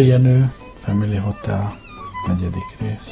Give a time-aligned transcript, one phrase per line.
[0.00, 1.76] Jenő, Family Hotel,
[2.26, 3.10] negyedik rész.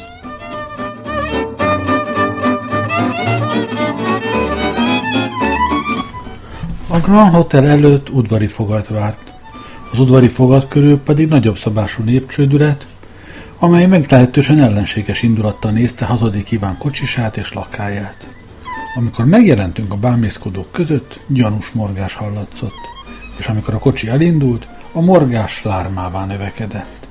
[6.89, 9.35] A Grand Hotel előtt udvari fogat várt.
[9.93, 12.87] Az udvari fogat körül pedig nagyobb szabású népcsődület,
[13.59, 18.29] amely meglehetősen ellenséges indulattal nézte hatodik Iván kocsisát és lakáját.
[18.97, 22.81] Amikor megjelentünk a bámészkodók között, gyanús morgás hallatszott,
[23.39, 27.09] és amikor a kocsi elindult, a morgás lármává növekedett.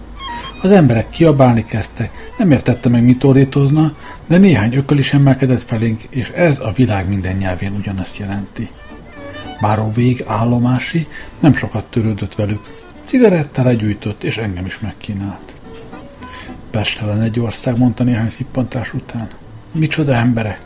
[0.62, 3.96] Az emberek kiabálni kezdtek, nem értette meg, mit ordítozna,
[4.28, 8.70] de néhány ököl is emelkedett felénk, és ez a világ minden nyelvén ugyanazt jelenti.
[9.62, 11.08] Báró vég állomási
[11.40, 12.74] nem sokat törődött velük.
[13.04, 15.54] Cigarettára gyújtott, és engem is megkínált.
[16.72, 19.28] Pestelen egy ország, mondta néhány szippantás után.
[19.72, 20.60] Micsoda emberek!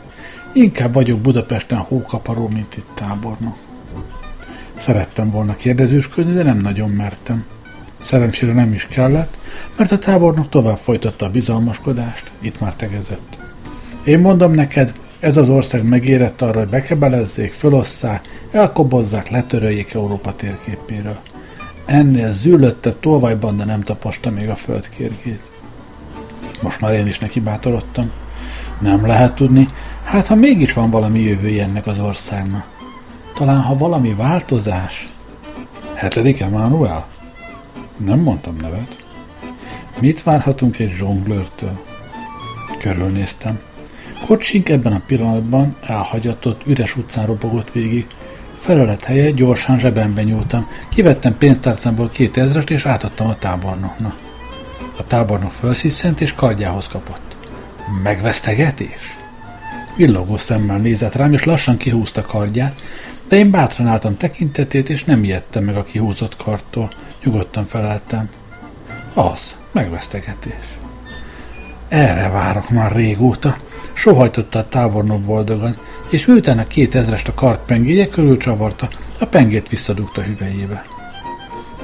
[0.52, 3.56] Inkább vagyok Budapesten hókaparó, mint itt tábornok.
[4.80, 7.44] Szerettem volna kérdezősködni, de nem nagyon mertem.
[7.98, 9.36] Szerencsére nem is kellett,
[9.76, 13.38] mert a tábornok tovább folytatta a bizalmaskodást, itt már tegezett.
[14.04, 21.18] Én mondom neked, ez az ország megérett arra, hogy bekebelezzék, fölosszák, elkobozzák, letöröljék Európa térképéről.
[21.86, 25.42] Ennél zűlöttebb tolvajbanda nem taposta még a földkérgét.
[26.62, 28.10] Most már én is neki bátorodtam.
[28.80, 29.68] Nem lehet tudni,
[30.04, 32.79] hát ha mégis van valami jövője ennek az országnak.
[33.40, 35.08] Talán ha valami változás.
[35.94, 37.06] Hetedik Emmanuel?
[37.96, 39.06] Nem mondtam nevet.
[40.00, 41.80] Mit várhatunk egy zsonglőrtől?
[42.80, 43.60] Körülnéztem.
[44.26, 48.06] Kocsink ebben a pillanatban elhagyatott, üres utcán robogott végig.
[48.54, 50.68] Felelet helye gyorsan zsebembe nyúltam.
[50.88, 54.18] Kivettem pénztárcámból két ezret, és átadtam a tábornoknak.
[54.98, 57.36] A tábornok felsziszent, és kardjához kapott.
[58.02, 59.18] Megvesztegetés?
[59.96, 62.80] Villogó szemmel nézett rám, és lassan kihúzta kardját,
[63.30, 66.90] de én bátran álltam tekintetét, és nem ijedtem meg a kihúzott karttól.
[67.24, 68.28] Nyugodtan feleltem.
[69.14, 70.78] Az, megvesztegetés.
[71.88, 73.56] Erre várok már régóta,
[73.92, 75.76] sohajtotta a tábornok boldogan,
[76.10, 78.88] és miután a két ezrest a kart pengéje körül csavarta,
[79.20, 80.84] a pengét visszadugta hüvelyébe.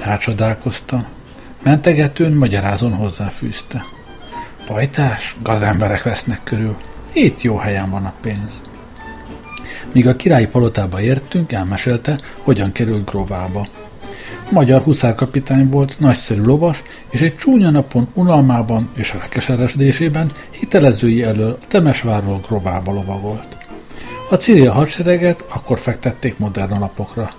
[0.00, 1.06] Elcsodálkoztam.
[1.62, 3.84] Mentegetőn magyarázon hozzáfűzte.
[4.66, 6.76] Pajtás, gazemberek vesznek körül.
[7.12, 8.62] Itt jó helyen van a pénz.
[9.96, 13.66] Míg a királyi palotába értünk, elmesélte, hogyan került Grovába.
[14.50, 21.58] Magyar huszárkapitány volt, nagyszerű lovas, és egy csúnya napon unalmában és a keseresdésében hitelezői elől
[21.68, 23.56] Temesvárról Grovába lovagolt.
[24.30, 27.30] A Cyril hadsereget akkor fektették modern alapokra.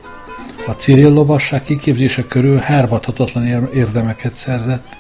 [0.66, 4.97] A Cyril lovasság kiképzése körül hervadhatatlan érdemeket szerzett.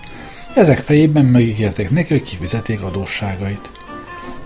[0.55, 3.76] Ezek fejében megígérték neki, hogy kifizeték adósságait.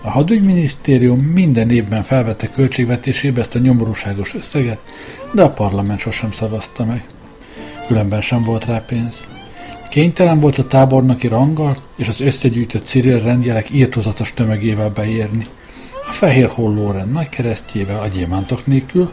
[0.04, 4.78] A hadügyminisztérium minden évben felvette költségvetésébe ezt a nyomorúságos összeget,
[5.32, 7.04] de a parlament sosem szavazta meg.
[7.86, 9.24] Különben sem volt rá pénz.
[9.90, 15.46] Kénytelen volt a tábornoki ranggal és az összegyűjtött Cyril rendjelek írtozatos tömegével beérni.
[16.08, 19.10] A fehér hollórend nagy keresztjével a gyémántok nélkül,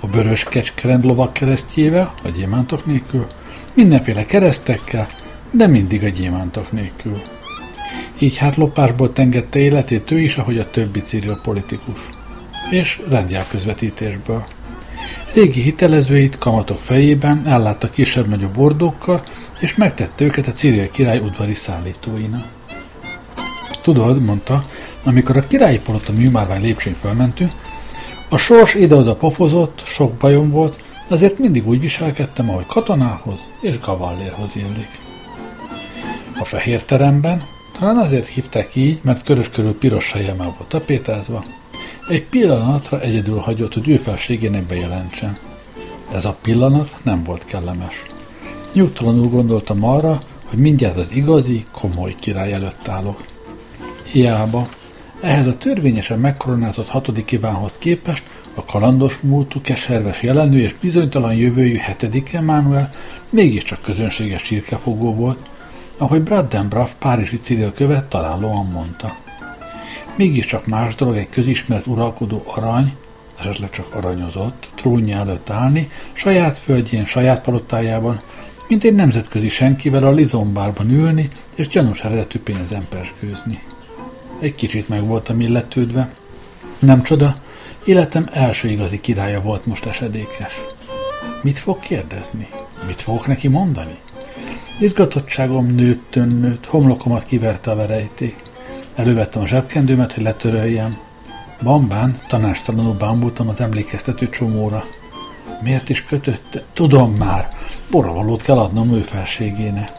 [0.00, 3.26] a vörös kecskerend lovak keresztjével a gyémántok nélkül,
[3.74, 5.08] mindenféle keresztekkel,
[5.50, 7.22] de mindig a gyémántok nélkül.
[8.18, 11.98] Így hát lopásból tengette életét ő is, ahogy a többi Cyril politikus.
[12.70, 14.44] És rendjelközvetítésből.
[15.34, 19.22] Régi hitelezőit kamatok fejében ellátta kisebb-nagyobb ordókkal,
[19.60, 22.46] és megtette őket a Cyril király udvari szállítóinak.
[23.82, 24.64] Tudod, mondta,
[25.04, 27.50] amikor a királyi polota műmárvány lépcsőn fölmentünk,
[28.28, 30.78] a sors ide-oda pofozott, sok bajom volt,
[31.08, 34.98] azért mindig úgy viselkedtem, ahogy katonához és gavallérhoz illik.
[36.38, 37.42] A fehér teremben,
[37.80, 41.44] talán azért hívták így, mert körös körül piros sajjamá volt tapétázva,
[42.08, 45.38] egy pillanatra egyedül hagyott, hogy ő felségének bejelentsen.
[46.12, 48.02] Ez a pillanat nem volt kellemes.
[48.72, 53.24] Nyugtalanul gondoltam arra, hogy mindjárt az igazi, komoly király előtt állok.
[54.12, 54.68] Hiába.
[55.20, 58.22] Ehhez a törvényesen megkoronázott hatodik Ivánhoz képest
[58.54, 62.90] a kalandos múltú, keserves jelenő és bizonytalan jövőjű hetedik Emmanuel
[63.30, 65.49] mégiscsak közönséges csirkefogó volt,
[66.00, 69.16] ahogy Braddenbraff Párizsi Cyril követ találóan mondta.
[70.16, 72.94] Mégiscsak más dolog egy közismert uralkodó arany,
[73.38, 78.20] esetleg csak aranyozott, trónja előtt állni, saját földjén, saját palotájában,
[78.68, 83.62] mint egy nemzetközi senkivel a lizombárban ülni, és gyanús eredetű pénzen perskőzni.
[84.38, 86.14] Egy kicsit meg voltam illetődve.
[86.78, 87.34] Nem csoda,
[87.84, 90.60] életem első igazi királya volt most esedékes.
[91.42, 92.48] Mit fog kérdezni?
[92.86, 93.98] Mit fogok neki mondani?
[94.80, 98.36] Izgatottságom nőtt, nőtt, homlokomat kiverte a verejték.
[98.94, 100.96] Elővettem a zsebkendőmet, hogy letöröljem.
[101.62, 104.84] Bambán tanástalanul bámultam az emlékeztető csomóra.
[105.62, 106.62] Miért is kötötte?
[106.72, 107.48] Tudom már,
[107.90, 109.92] boravalót kell adnom ő felségének.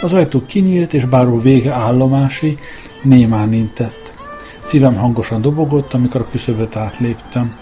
[0.00, 2.58] Az ajtó kinyílt, és báró vége állomási
[3.02, 4.12] némán intett.
[4.62, 7.56] Szívem hangosan dobogott, amikor a küszöböt átléptem.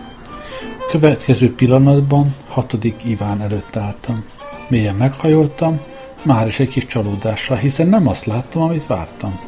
[0.91, 4.25] Következő pillanatban hatodik Iván előtt álltam.
[4.69, 5.81] Mélyen meghajoltam,
[6.23, 9.41] már is egy kis csalódással, hiszen nem azt láttam, amit vártam.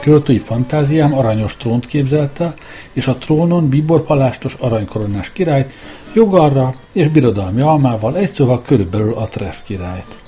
[0.00, 2.54] Költői fantáziám aranyos trónt képzelte,
[2.92, 5.72] és a trónon biborpalástos aranykoronás királyt,
[6.14, 10.18] jogarra és birodalmi almával, egy szóval körülbelül a Treff királyt.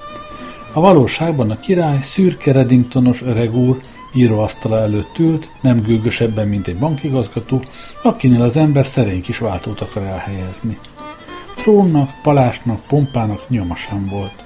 [0.72, 3.80] A valóságban a király szürke Reddingtonos öreg úr
[4.14, 7.62] íróasztala előtt ült, nem gőgösebben, mint egy bankigazgató,
[8.02, 10.78] akinél az ember szerény kis váltót akar elhelyezni.
[11.56, 14.41] Trónnak, palásnak, pompának nyoma sem volt.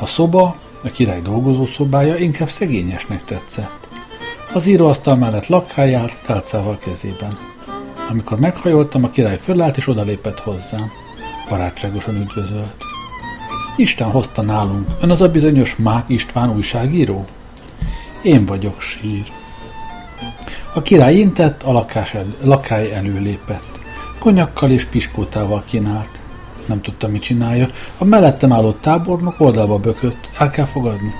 [0.00, 3.88] A szoba, a király dolgozószobája inkább szegényesnek tetszett.
[4.52, 7.38] Az íróasztal mellett lakhely járt tálcával kezében.
[8.08, 10.90] Amikor meghajoltam, a király fölállt és odalépett hozzám.
[11.48, 12.84] Barátságosan üdvözölt.
[13.76, 14.86] Isten hozta nálunk.
[15.00, 17.24] Ön az a bizonyos Mák István újságíró?
[18.22, 19.32] Én vagyok sír.
[20.74, 23.80] A király intett, a lakás el, lakály előlépett.
[24.18, 26.19] Konyakkal és piskótával kínált.
[26.70, 27.66] Nem tudta, mit csinálja.
[27.98, 30.28] A mellettem álló tábornok oldalba bökött.
[30.38, 31.14] El kell fogadni.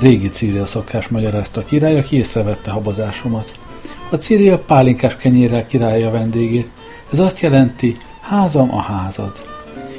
[0.00, 3.50] Régi Círia szokás magyarázta a király, aki észrevette habozásomat.
[4.10, 6.68] A Círia pálinkás kenyérrel királya vendégét.
[7.12, 9.42] Ez azt jelenti, házam a házad.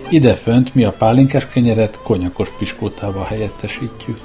[0.09, 4.19] Ide fönt mi a pálinkás kenyeret konyakos piskótával helyettesítjük.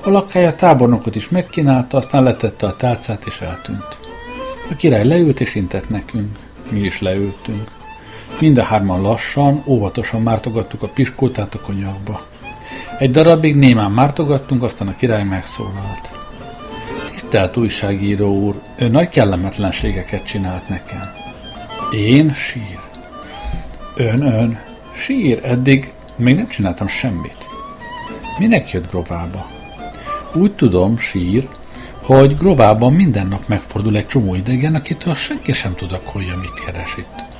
[0.00, 3.98] A lakája tábornokot is megkínálta, aztán letette a tálcát és eltűnt.
[4.70, 6.38] A király leült és intett nekünk.
[6.70, 7.80] Mi is leültünk.
[8.42, 12.26] Mind a hárman lassan, óvatosan mártogattuk a piskótát a konyakba.
[12.98, 16.10] Egy darabig némán mártogattunk, aztán a király megszólalt.
[17.10, 21.12] Tisztelt újságíró úr, ő nagy kellemetlenségeket csinált nekem.
[21.90, 22.78] Én sír.
[23.96, 24.58] Ön, ön,
[24.94, 27.48] sír, eddig még nem csináltam semmit.
[28.38, 29.46] Minek jött Grovába?
[30.34, 31.48] Úgy tudom, sír,
[32.02, 37.31] hogy Grovában minden nap megfordul egy csomó idegen, akitől senki sem tudakolja, mit keres itt.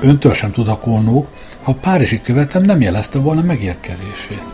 [0.00, 1.26] Öntől sem tudakolnó,
[1.62, 4.44] ha a párizsi követem nem jelezte volna megérkezését.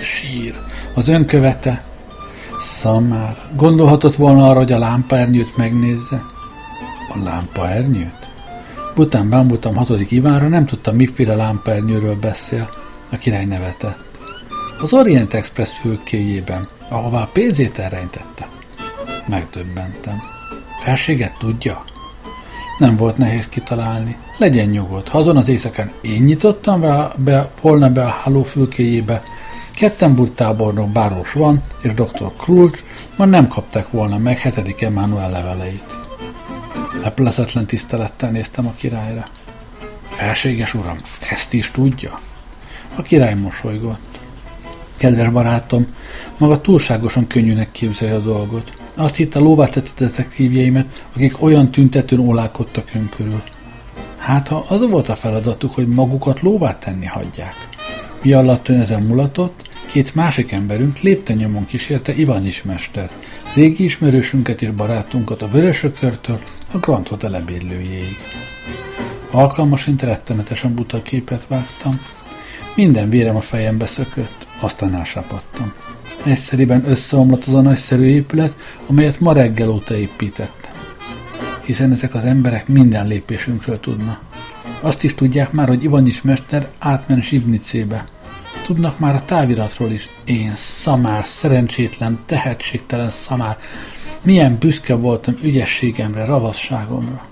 [0.00, 0.54] Sír.
[0.94, 1.84] Az ön követe?
[2.60, 3.36] Szamár.
[3.56, 6.24] Gondolhatott volna arra, hogy a lámpaernyőt megnézze?
[7.14, 8.28] A lámpaernyőt?
[8.94, 12.68] Bután bámultam hatodik Ivánra, nem tudtam, miféle lámpaernyőről beszél.
[13.10, 13.98] A király nevetett.
[14.80, 18.48] Az Orient Express fülkéjében, ahová a pénzét elrejtette.
[19.26, 20.22] Megdöbbentem.
[20.78, 21.84] Felséget tudja?
[22.78, 24.16] Nem volt nehéz kitalálni.
[24.38, 25.08] Legyen nyugodt.
[25.08, 29.22] Ha azon az éjszakán én nyitottam be, be, volna be a háló fülkéjébe,
[29.74, 32.32] Kettenburg tábornok Báros van, és dr.
[32.36, 32.84] Krulcs
[33.16, 35.96] ma nem kapták volna meg hetedik Emmanuel leveleit.
[37.02, 39.24] Leplezetlen tisztelettel néztem a királyra.
[40.08, 40.98] Felséges uram,
[41.30, 42.20] ezt is tudja?
[42.96, 44.18] A király mosolygott.
[44.96, 45.86] Kedves barátom,
[46.38, 48.72] maga túlságosan könnyűnek képzeli a dolgot.
[48.96, 53.42] Azt hitte lóvátett detektívjeimet, akik olyan tüntetőn olálkodtak ön körül.
[54.16, 57.68] Hát, ha az volt a feladatuk, hogy magukat lóvá tenni hagyják.
[58.22, 63.10] Mi alatt ön ezen mulatott, két másik emberünk lépten kísérte Ivanis mester,
[63.54, 66.38] régi ismerősünket és barátunkat a Vörösökörtől
[66.72, 68.16] a Grand Hotel ebédlőjéig.
[69.30, 72.00] Alkalmasint rettenetesen buta képet vágtam.
[72.74, 75.72] Minden vérem a fejembe szökött, aztán elsápadtam.
[76.24, 78.54] Egyszeriben összeomlott az a nagyszerű épület,
[78.86, 80.72] amelyet ma reggel óta építettem.
[81.64, 84.20] Hiszen ezek az emberek minden lépésünkről tudnak.
[84.80, 88.04] Azt is tudják már, hogy Ivanics mester átmen Zsivnicébe.
[88.62, 90.08] Tudnak már a táviratról is.
[90.24, 93.56] Én szamár, szerencsétlen, tehetségtelen szamár.
[94.22, 97.26] Milyen büszke voltam ügyességemre, ravasságomra.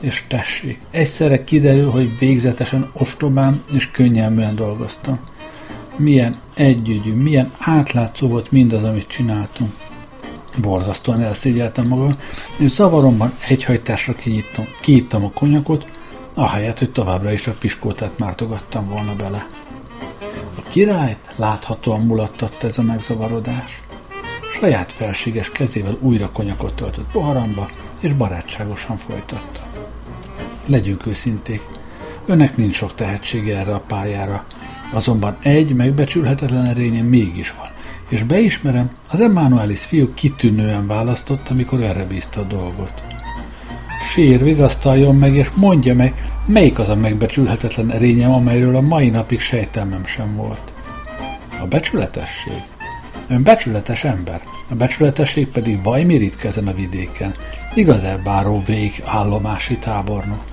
[0.00, 5.18] És tessék, egyszerre kiderül, hogy végzetesen ostobán és könnyelműen dolgoztam.
[5.96, 9.70] Milyen együgyű, milyen átlátszó volt mindaz, amit csináltunk.
[10.56, 12.16] Borzasztóan elszégyeltem magam,
[12.58, 15.84] és zavaromban egyhajtásra kinyittam, kiittam a konyakot,
[16.34, 19.46] ahelyett, hogy továbbra is a piskótát mártogattam volna bele.
[20.54, 23.82] A királyt láthatóan mulattatta ez a megzavarodás.
[24.52, 29.60] Saját felséges kezével újra konyakot töltött poharamba, és barátságosan folytatta.
[30.66, 31.62] Legyünk őszinték,
[32.26, 34.44] önnek nincs sok tehetsége erre a pályára,
[34.92, 37.68] azonban egy megbecsülhetetlen erénye mégis van,
[38.08, 42.92] és beismerem, az Emmanuelis fiú kitűnően választott, amikor erre bízta a dolgot.
[44.10, 46.14] Sír, vigasztaljon meg, és mondja meg,
[46.46, 50.72] melyik az a megbecsülhetetlen erényem, amelyről a mai napig sejtelmem sem volt.
[51.62, 52.62] A becsületesség.
[53.28, 57.34] Ön becsületes ember, a becsületesség pedig vajmi ritka ezen a vidéken.
[57.74, 60.44] Igaz-e báró vég állomási tábornok?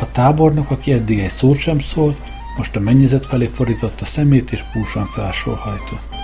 [0.00, 2.16] A tábornok, aki eddig egy szót sem szólt,
[2.56, 6.14] Most a mennyezet felé fordította szemét, és búsan felsóhajtott.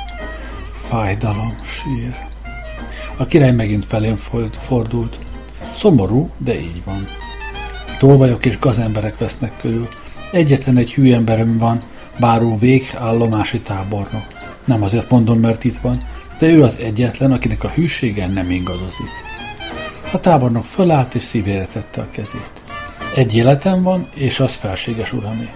[0.75, 2.31] Fájdalom, sír.
[3.17, 4.17] A király megint felém
[4.51, 5.19] fordult.
[5.73, 7.09] Szomorú, de így van.
[7.99, 9.89] Tolvajok és gazemberek vesznek körül.
[10.33, 11.83] Egyetlen egy hű emberem van,
[12.19, 14.27] báró vég állomási tábornok.
[14.65, 15.99] Nem azért mondom, mert itt van,
[16.39, 19.11] de ő az egyetlen, akinek a hűsége nem ingadozik.
[20.13, 22.51] A tábornok fölállt és szívére tette a kezét.
[23.15, 25.49] Egy életem van, és az felséges uramé.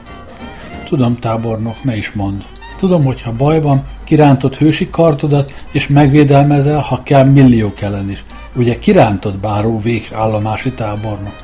[0.86, 2.44] Tudom, tábornok, ne is mond.
[2.76, 8.24] Tudom, hogy ha baj van, kirántott hősi kartodat, és megvédelmezel, ha kell milliók ellen is.
[8.54, 11.36] Ugye kirántott báró vég állomási tábornok?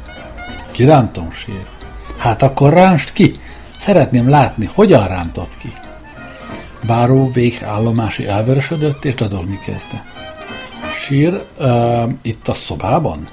[0.71, 1.65] Kirántom, sír.
[2.19, 3.33] Hát akkor ránst ki!
[3.77, 5.73] Szeretném látni, hogyan rántott ki.
[6.87, 10.05] Báró vég állomási elvörösödött, és dadogni kezdte.
[11.05, 13.29] Sír, uh, itt a szobában?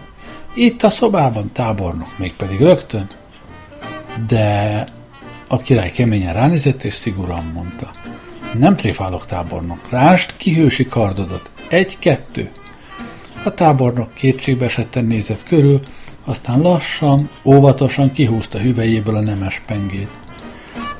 [0.53, 3.07] Itt a szobában, tábornok, mégpedig rögtön.
[4.27, 4.85] De
[5.51, 7.91] a király keményen ránézett, és szigorúan mondta.
[8.57, 9.89] Nem tréfálok, tábornok.
[9.89, 11.49] Rást kihősi kardodat.
[11.69, 12.49] Egy-kettő.
[13.43, 15.79] A tábornok kétségbe esetten nézett körül,
[16.25, 20.09] aztán lassan, óvatosan kihúzta hüvelyéből a nemes pengét.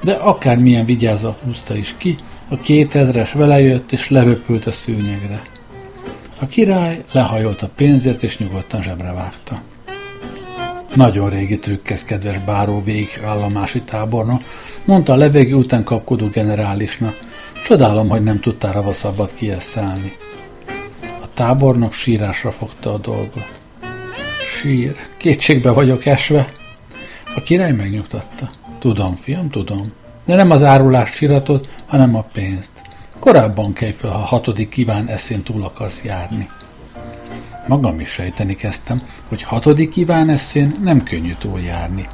[0.04, 2.16] De akármilyen vigyázva húzta is ki,
[2.50, 5.42] a kétezres vele jött és leröpült a szőnyegre.
[6.40, 9.62] A király lehajolt a pénzért és nyugodtan zsebre vágta.
[10.96, 14.40] Nagyon régi trükk ez, kedves báró vég állomási táborna,
[14.86, 17.14] mondta a levegő után kapkodó generálisna.
[17.64, 20.12] Csodálom, hogy nem tudtál ravaszabbat kieszelni.
[21.22, 23.48] A tábornok sírásra fogta a dolgot.
[24.60, 26.50] Sír, kétségbe vagyok esve.
[27.36, 28.50] A király megnyugtatta.
[28.80, 29.94] Tudom, fiam, tudom.
[30.26, 32.72] De nem az árulás síratot, hanem a pénzt.
[33.20, 36.50] Korábban kelj fel, ha a hatodik kíván eszén túl akarsz járni.
[37.70, 42.06] Magam is sejteni kezdtem, hogy hatodik kíván eszén nem könnyű túljárni.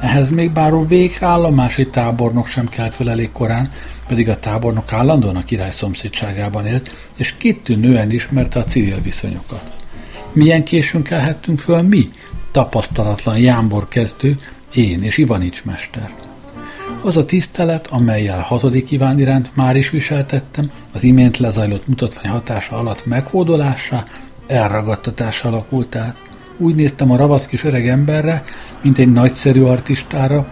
[0.00, 3.70] Ehhez még báró vég állomási tábornok sem kelt fel elég korán,
[4.06, 9.72] pedig a tábornok állandóan a király szomszédságában élt, és kitűnően ismerte a civil viszonyokat.
[10.32, 12.08] Milyen későn kelhettünk föl mi,
[12.50, 14.36] tapasztalatlan jámbor kezdő,
[14.74, 16.10] én és Ivanics mester.
[17.02, 22.76] Az a tisztelet, amelyel hatodik Iván iránt már is viseltettem, az imént lezajlott mutatvány hatása
[22.76, 24.04] alatt meghódolásra,
[24.48, 26.20] elragadtatásra alakult át.
[26.56, 28.42] Úgy néztem a ravasz kis öreg emberre,
[28.82, 30.46] mint egy nagyszerű artistára,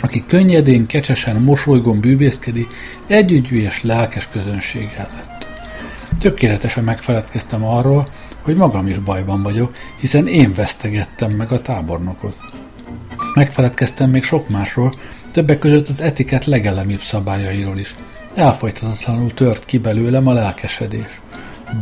[0.00, 2.66] aki könnyedén, kecsesen, mosolygón bűvészkedi
[3.06, 5.46] együgyű és lelkes közönség előtt.
[6.18, 8.06] Tökéletesen megfeledkeztem arról,
[8.42, 12.36] hogy magam is bajban vagyok, hiszen én vesztegettem meg a tábornokot.
[13.34, 14.94] Megfeledkeztem még sok másról,
[15.32, 17.94] többek között az etiket legelemibb szabályairól is.
[18.34, 21.20] Elfolytatatlanul tört ki belőlem a lelkesedés.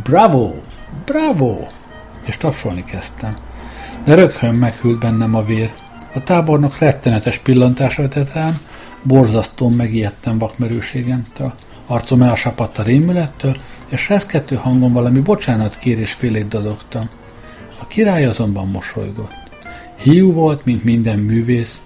[0.03, 0.53] Bravo!
[1.05, 1.67] Bravo!
[2.25, 3.33] És tapsolni kezdtem.
[4.03, 5.71] De rögtön meghűlt bennem a vér.
[6.13, 8.57] A tábornok rettenetes pillantásra vetett rám,
[9.03, 11.53] borzasztón megijedtem vakmerőségemtől.
[11.85, 13.55] Arcom elsapadt a rémülettől,
[13.87, 17.07] és reszkettő hangon valami bocsánat kérés félét dadogtam.
[17.79, 19.33] A király azonban mosolygott.
[20.01, 21.81] Hiú volt, mint minden művész,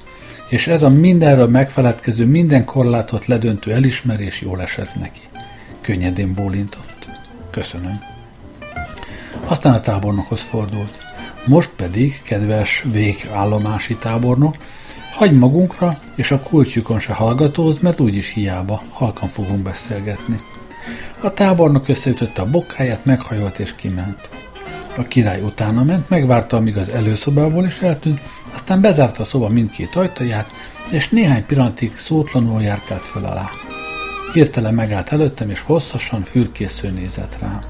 [0.49, 5.21] és ez a mindenről megfeledkező, minden korlátot ledöntő elismerés jól esett neki.
[5.81, 7.09] Könnyedén bólintott.
[7.51, 8.10] Köszönöm.
[9.45, 10.97] Aztán a tábornokhoz fordult.
[11.45, 14.55] Most pedig, kedves végállomási tábornok,
[15.11, 20.39] hagy magunkra, és a kulcsukon se hallgatóz, mert úgyis hiába, halkan fogunk beszélgetni.
[21.21, 24.29] A tábornok összeütötte a bokáját, meghajolt és kiment.
[24.97, 28.21] A király utána ment, megvárta, amíg az előszobából is eltűnt,
[28.53, 30.51] aztán bezárta a szoba mindkét ajtaját,
[30.89, 33.49] és néhány pillanatig szótlanul járkált föl alá.
[34.33, 37.61] Hirtelen megállt előttem, és hosszasan fürkésző nézett rám.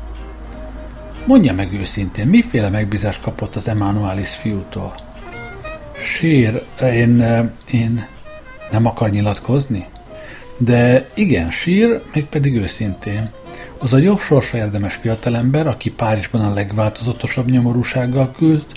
[1.25, 4.95] Mondja meg őszintén, miféle megbízást kapott az Emanuelis fiútól?
[6.03, 7.21] Sír, én,
[7.71, 8.07] én
[8.71, 9.85] nem akar nyilatkozni?
[10.57, 13.29] De igen, sír, mégpedig őszintén.
[13.77, 18.67] Az a jobb sorsa érdemes fiatalember, aki Párizsban a legváltozatosabb nyomorúsággal küzd,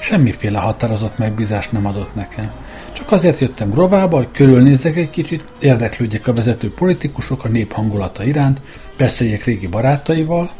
[0.00, 2.50] semmiféle határozott megbízást nem adott nekem.
[2.92, 8.24] Csak azért jöttem Grovába, hogy körülnézzek egy kicsit, érdeklődjek a vezető politikusok a nép hangulata
[8.24, 8.60] iránt,
[8.96, 10.50] beszéljek régi barátaival,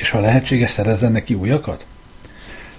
[0.00, 1.86] és ha lehetséges, szerezzen neki újakat?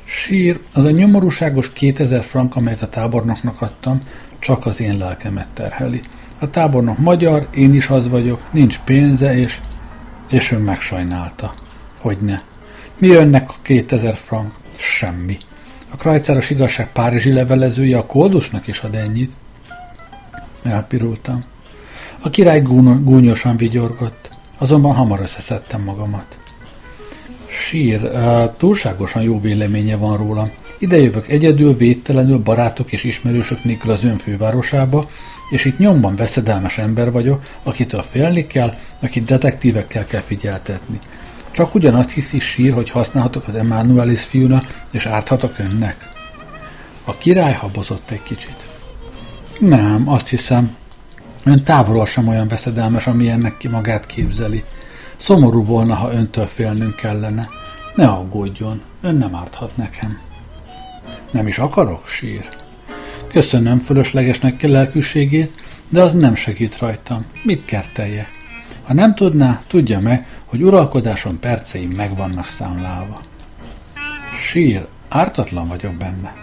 [0.04, 4.00] Sír, az a nyomorúságos 2000 frank, amelyet a tábornoknak adtam,
[4.40, 6.02] csak az én lelkemet terheli.
[6.40, 9.60] A tábornok magyar, én is az vagyok, nincs pénze, és...
[10.30, 11.54] És ön megsajnálta.
[12.00, 12.40] Hogy ne.
[12.98, 14.54] Mi önnek a 2000 frank?
[14.76, 15.38] Semmi.
[15.90, 19.32] A krajcáros igazság párizsi levelezője a koldusnak is ad ennyit.
[20.64, 21.44] Elpirultam.
[22.20, 26.38] A király gúnyosan vigyorgott, azonban hamar összeszedtem magamat.
[27.52, 28.12] Sír,
[28.58, 30.52] túlságosan jó véleménye van róla.
[30.78, 35.10] Ide jövök egyedül, védtelenül, barátok és ismerősök nélkül az ön fővárosába,
[35.50, 41.00] és itt nyomban veszedelmes ember vagyok, akitől félni kell, akit detektívekkel kell figyeltetni.
[41.52, 46.10] Csak ugyanazt hiszi sír, hogy használhatok az Emmanuelis fiúna, és árthatok önnek.
[47.04, 48.56] A király habozott egy kicsit.
[49.60, 50.76] Nem, azt hiszem,
[51.44, 54.64] ön távolról sem olyan veszedelmes, amilyennek ki magát képzeli.
[55.22, 57.48] Szomorú volna, ha öntől félnünk kellene.
[57.96, 60.20] Ne aggódjon, ön nem árthat nekem.
[61.32, 62.48] Nem is akarok, sír.
[63.28, 67.26] Köszönöm fölöslegesnek lelkűségét, de az nem segít rajtam.
[67.44, 68.30] Mit kerteljek?
[68.84, 73.22] Ha nem tudná, tudja meg, hogy uralkodásom perceim meg vannak számlálva.
[74.44, 76.34] Sír, ártatlan vagyok benne.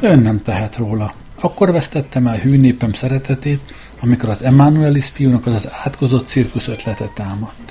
[0.00, 1.12] Ön nem tehet róla.
[1.40, 7.10] Akkor vesztettem el hű népem szeretetét, amikor az Emmanuelis fiúnak az az átkozott cirkusz ötlete
[7.14, 7.63] támadt.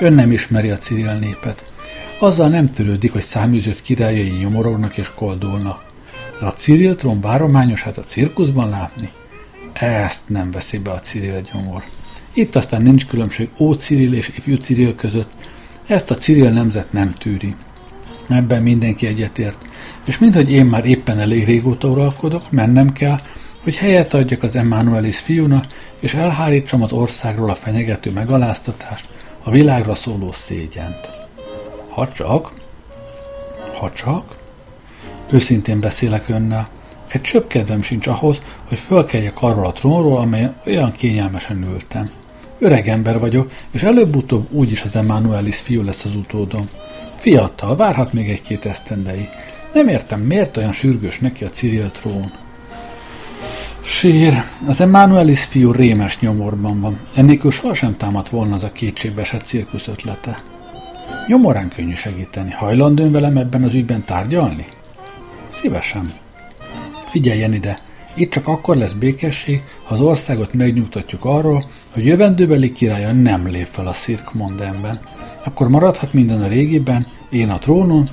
[0.00, 1.72] Ön nem ismeri a civil népet.
[2.18, 5.84] Azzal nem törődik, hogy száműzött királyai nyomorognak és koldulnak.
[6.38, 9.10] De a Cyril trón várományosát a cirkuszban látni?
[9.72, 11.84] Ezt nem veszi be a Cyril gyomor.
[12.32, 15.30] Itt aztán nincs különbség Ó Cyril és ifjú Cyril között.
[15.86, 17.54] Ezt a Cyril nemzet nem tűri.
[18.28, 19.58] Ebben mindenki egyetért.
[20.04, 23.18] És minthogy én már éppen elég régóta uralkodok, mennem kell,
[23.62, 25.62] hogy helyet adjak az Emmanuelis fiúna,
[26.00, 29.08] és elhárítsam az országról a fenyegető megaláztatást,
[29.42, 31.10] a világra szóló szégyent.
[31.88, 32.52] Ha csak,
[33.78, 34.36] ha csak,
[35.30, 36.68] őszintén beszélek önnel,
[37.08, 42.10] egy csöpp kedvem sincs ahhoz, hogy fölkeljek arról a trónról, amelyen olyan kényelmesen ültem.
[42.58, 46.68] Öreg ember vagyok, és előbb-utóbb úgyis az Emmanuelis fiú lesz az utódom.
[47.16, 49.28] Fiattal, várhat még egy-két esztendei.
[49.72, 52.32] Nem értem, miért olyan sürgős neki a Cyril trón.
[53.84, 54.32] Sír,
[54.66, 56.98] az Emmanuelis fiú rémes nyomorban van.
[57.14, 60.42] Ennélkül sohasem támadt volna az a kétségbeesett cirkusz ötlete.
[61.26, 62.50] Nyomorán könnyű segíteni.
[62.50, 64.66] Hajlandó velem ebben az ügyben tárgyalni?
[65.48, 66.12] Szívesen.
[67.08, 67.78] Figyeljen ide,
[68.14, 73.68] itt csak akkor lesz békesség, ha az országot megnyugtatjuk arról, hogy jövendőbeli királya nem lép
[73.70, 75.00] fel a Szirk Mondenben.
[75.44, 78.08] Akkor maradhat minden a régiben, én a trónon,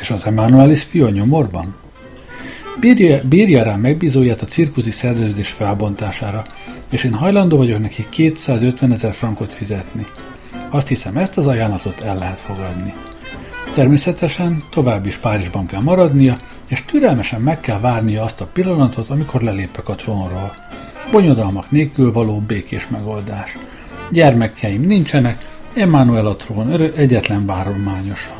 [0.00, 1.81] és az Emmanuelis fiú a nyomorban?
[2.82, 6.44] Bírja, bírja rá megbízóját a cirkuszi szerződés felbontására,
[6.90, 10.06] és én hajlandó vagyok neki 250 ezer frankot fizetni.
[10.70, 12.94] Azt hiszem, ezt az ajánlatot el lehet fogadni.
[13.72, 16.36] Természetesen tovább is Párizsban kell maradnia,
[16.68, 20.54] és türelmesen meg kell várnia azt a pillanatot, amikor lelépek a trónról.
[21.10, 23.58] Bonyodalmak nélkül való békés megoldás.
[24.10, 25.38] Gyermekeim nincsenek,
[25.74, 28.30] Emmanuel a trón egyetlen várományosa.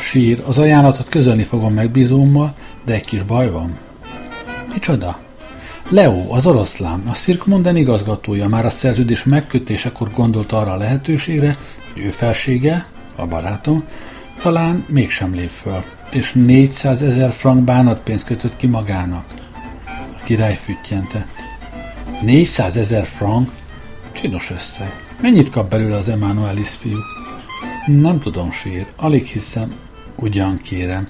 [0.00, 2.54] Sír, az ajánlatot közölni fogom megbízómmal,
[2.84, 3.78] de egy kis baj van.
[4.72, 5.18] Micsoda?
[5.88, 11.56] Leo, az oroszlán, a Szirkmonden igazgatója már a szerződés megkötésekor gondolt arra a lehetőségre,
[11.92, 13.84] hogy ő felsége, a barátom,
[14.38, 19.24] talán mégsem lép föl, és 400 ezer frank bánatpénzt kötött ki magának.
[19.86, 21.28] A király füttyentett.
[22.22, 23.50] 400 ezer frank?
[24.12, 24.92] Csinos összeg.
[25.20, 26.98] Mennyit kap belőle az Emmanuelis fiú?
[27.86, 28.86] Nem tudom, sír.
[28.96, 29.83] Alig hiszem.
[30.16, 31.06] Ugyan kérem.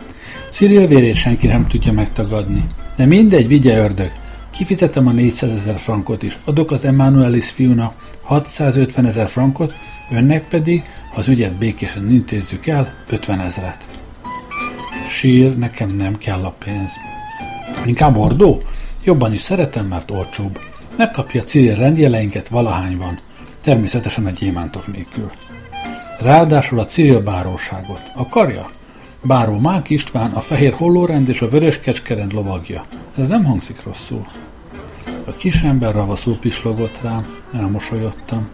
[0.50, 2.64] Cyril vérét senki nem tudja megtagadni.
[2.96, 4.12] De mindegy, vigye ördög.
[4.50, 6.38] Kifizetem a 400 ezer frankot is.
[6.44, 9.74] Adok az Emmanuelis fiúnak 650 ezer frankot,
[10.10, 13.88] önnek pedig, ha az ügyet békésen intézzük el, 50 ezeret.
[15.08, 16.92] Sír, nekem nem kell a pénz.
[17.86, 18.62] Inkább ordó?
[19.04, 20.58] Jobban is szeretem, mert olcsóbb.
[20.96, 23.18] Megkapja Cyril rendjeleinket valahány van.
[23.62, 25.30] Természetesen a gyémántok nélkül.
[26.20, 28.00] Ráadásul a Cyril báróságot.
[28.14, 28.66] Akarja?
[29.26, 32.84] Báró Mák István, a fehér hollórend és a vörös kecskerend lovagja.
[33.16, 34.24] Ez nem hangzik rosszul.
[35.24, 38.46] A kisember ravaszul pislogott rám, elmosolyodtam.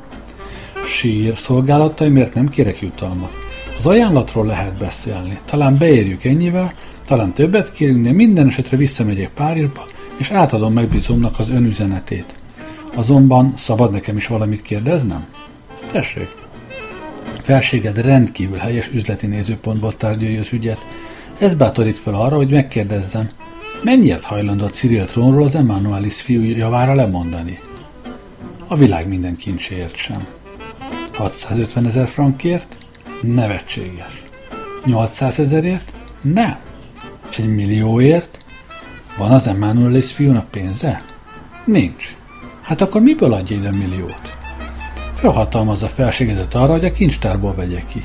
[0.87, 3.33] Sír, szolgálataimért nem kérek jutalmat.
[3.79, 5.39] Az ajánlatról lehet beszélni.
[5.45, 6.73] Talán beérjük ennyivel,
[7.05, 9.87] talán többet kérünk, de minden esetre visszamegyek Párizsba,
[10.19, 12.35] és átadom megbízomnak az önüzenetét.
[12.95, 15.25] Azonban szabad nekem is valamit kérdeznem?
[15.93, 16.29] Tessék.
[17.42, 20.87] Felséged rendkívül helyes üzleti nézőpontból tárgyalja az ügyet.
[21.38, 23.29] Ez bátorít fel arra, hogy megkérdezzem,
[23.83, 27.59] mennyiért a Cyril trónról az Emmanuelis fiú javára lemondani?
[28.66, 30.26] A világ minden kincséért sem.
[31.12, 32.76] 650 ezer frankért?
[33.22, 34.22] Nevetséges.
[34.85, 35.92] 800 ezerért?
[36.20, 36.57] Nem.
[37.37, 38.38] Egy millióért?
[39.18, 41.05] Van az Emmanuelis fiúnak pénze?
[41.64, 42.16] Nincs.
[42.61, 44.30] Hát akkor miből adja ide milliót?
[45.21, 48.05] Felhatalmazza felségedet arra, hogy a kincstárból vegye ki.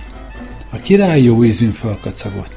[0.70, 2.56] A király jó ízűn fölkacagott.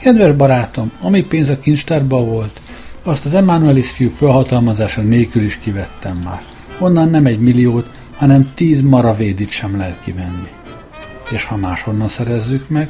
[0.00, 2.60] Kedves barátom, ami pénz a kincstárban volt,
[3.02, 6.42] azt az Emmanuelis fiú felhatalmazása nélkül is kivettem már.
[6.78, 10.48] Onnan nem egy milliót, hanem tíz maravédit sem lehet kivenni.
[11.30, 12.88] És ha máshonnan szerezzük meg,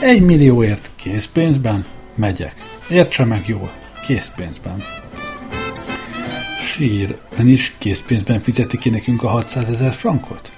[0.00, 1.84] egy millióért készpénzben
[2.14, 2.54] megyek.
[2.90, 3.72] Értse meg jól,
[4.06, 4.82] készpénzben.
[6.76, 10.50] Sír, ön is készpénzben fizeti ki nekünk a 600 ezer frankot?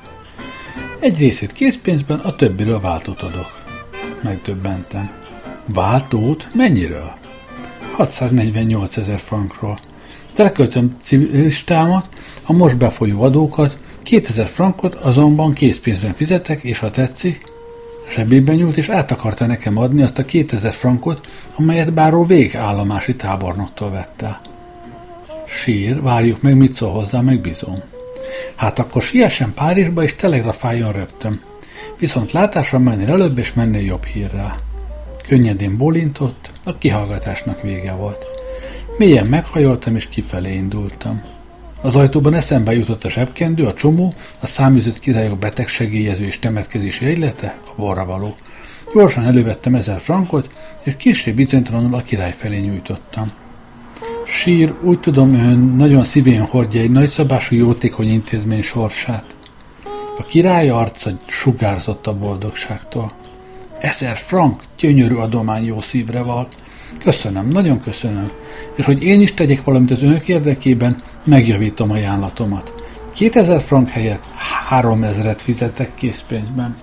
[1.00, 3.62] Egy részét készpénzben, a többiről váltót adok.
[4.22, 5.10] Megdöbbentem.
[5.66, 6.48] Váltót?
[6.54, 7.12] Mennyiről?
[7.92, 9.78] 648 ezer frankról.
[10.32, 12.08] Teleköltöm civilistámat,
[12.46, 17.42] a most befolyó adókat, 2000 frankot azonban készpénzben fizetek, és ha tetszik,
[18.14, 23.90] zsebébe nyúlt, és át akarta nekem adni azt a 2000 frankot, amelyet báró végállomási tábornoktól
[23.90, 24.40] vette.
[25.48, 27.74] Sír, várjuk meg, mit szól hozzá, megbízom.
[28.54, 31.40] Hát akkor siessen Párizsba, és telegrafáljon rögtön.
[31.98, 34.54] Viszont látásra menni előbb, és menni jobb hírrel.
[35.28, 38.26] Könnyedén bolintott, a kihallgatásnak vége volt.
[38.98, 41.22] Mélyen meghajoltam, és kifelé indultam.
[41.80, 47.58] Az ajtóban eszembe jutott a zsebkendő, a csomó, a száműzött királyok betegsegélyező és temetkezési egylete,
[47.66, 48.34] a borra való.
[48.94, 50.48] Gyorsan elővettem ezer frankot,
[50.82, 53.32] és később bizonytalanul a király felé nyújtottam.
[54.30, 59.24] Sír, úgy tudom, ön nagyon szívén hordja egy nagyszabású jótékony intézmény sorsát.
[60.18, 63.10] A király arca sugárzott a boldogságtól.
[63.78, 66.48] Ezer frank, gyönyörű adomány jó szívre val.
[67.02, 68.30] Köszönöm, nagyon köszönöm.
[68.76, 72.72] És hogy én is tegyek valamit az önök érdekében, megjavítom ajánlatomat.
[73.14, 74.24] 2000 frank helyett
[74.70, 76.76] 3000-et fizetek készpénzben.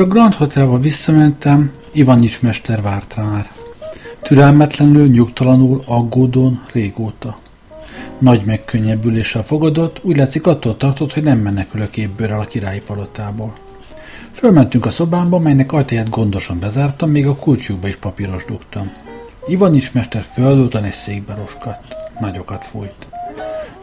[0.00, 3.50] Amikor a Grand Hotelba visszamentem, Ivanics mester várt már.
[4.22, 7.38] Türelmetlenül, nyugtalanul, aggódón, régóta.
[8.18, 13.52] Nagy megkönnyebbüléssel fogadott, úgy látszik attól tartott, hogy nem menekülök évbőrrel a királyi palotából.
[14.30, 18.92] Fölmentünk a szobámba, melynek ajtaját gondosan bezártam, még a kulcsukba is papíros dugtam.
[19.46, 21.96] Ivanics mester földultan egy székbe roskadt.
[22.20, 23.06] Nagyokat fújt.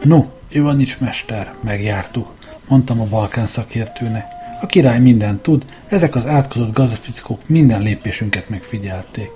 [0.02, 2.32] No, Ivanics mester, megjártuk,
[2.68, 4.36] mondtam a Balkán szakértőnek.
[4.60, 9.30] A király mindent tud, ezek az átkozott gazdafickók minden lépésünket megfigyelték.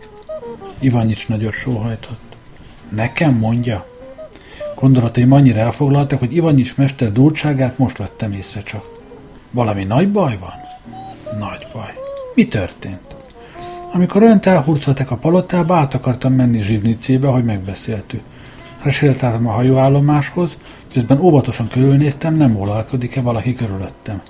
[0.79, 2.37] Ivanics nagyot sóhajtott.
[2.89, 3.87] Nekem mondja?
[4.75, 9.01] Gondolataim annyira elfoglaltak, hogy Ivanics mester durtságát most vettem észre csak.
[9.51, 10.55] Valami nagy baj van?
[11.39, 11.95] Nagy baj.
[12.35, 13.15] Mi történt?
[13.93, 18.23] Amikor önt elhurcoltak a palotába, át akartam menni Zsivnicébe, hogy megbeszéltük.
[18.83, 20.57] Resétáltam a hajóállomáshoz,
[20.93, 24.21] közben óvatosan körülnéztem, nem olalkodik-e valaki körülöttem.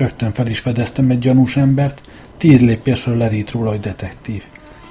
[0.00, 2.02] Rögtön fel is fedeztem egy gyanús embert,
[2.36, 4.42] tíz lépésről lerít róla, hogy detektív.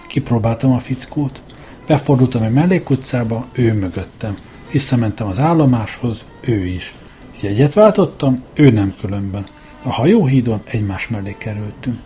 [0.08, 1.42] Kipróbáltam a fickót,
[1.88, 4.38] befordultam egy mellékutcába, ő mögöttem.
[4.72, 6.94] Visszamentem az állomáshoz, ő is.
[7.40, 9.46] Jegyet váltottam, ő nem különben.
[9.84, 11.98] A hajóhídon egymás mellé kerültünk.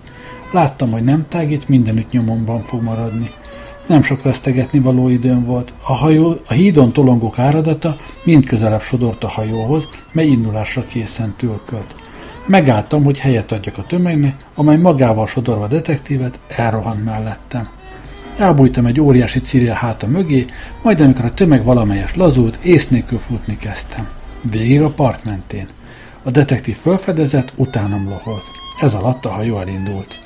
[0.51, 3.31] Láttam, hogy nem tágít, mindenütt nyomomban fog maradni.
[3.87, 5.73] Nem sok vesztegetni való időm volt.
[5.85, 11.95] A, hajó, a hídon tolongók áradata mind közelebb sodort a hajóhoz, mely indulásra készen tülkölt.
[12.45, 17.67] Megálltam, hogy helyet adjak a tömegnek, amely magával sodorva detektívet elrohant mellettem.
[18.37, 20.45] Elbújtam egy óriási círja háta mögé,
[20.81, 24.07] majd amikor a tömeg valamelyes lazult, ész nélkül futni kezdtem.
[24.41, 25.67] Végig a part mentén.
[26.23, 28.43] A detektív fölfedezett, utánam loholt.
[28.79, 30.19] Ez alatt a hajó elindult.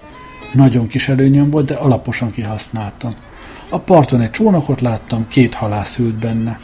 [0.53, 3.13] Nagyon kis előnyöm volt, de alaposan kihasználtam.
[3.69, 6.59] A parton egy csónakot láttam, két halász ült benne.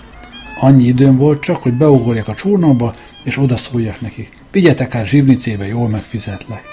[0.59, 4.29] Annyi időm volt csak, hogy beugorjak a csónakba, és odaszóljak nekik.
[4.51, 6.63] Vigyetek át zsivnicébe, jól megfizetlek.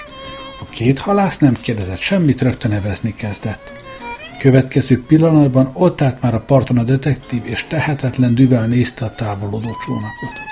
[0.61, 3.73] A két halász nem kérdezett semmit, rögtön nevezni kezdett.
[4.39, 9.77] Következő pillanatban ott állt már a parton a detektív, és tehetetlen düvel nézte a távolodó
[9.85, 10.49] csónakot.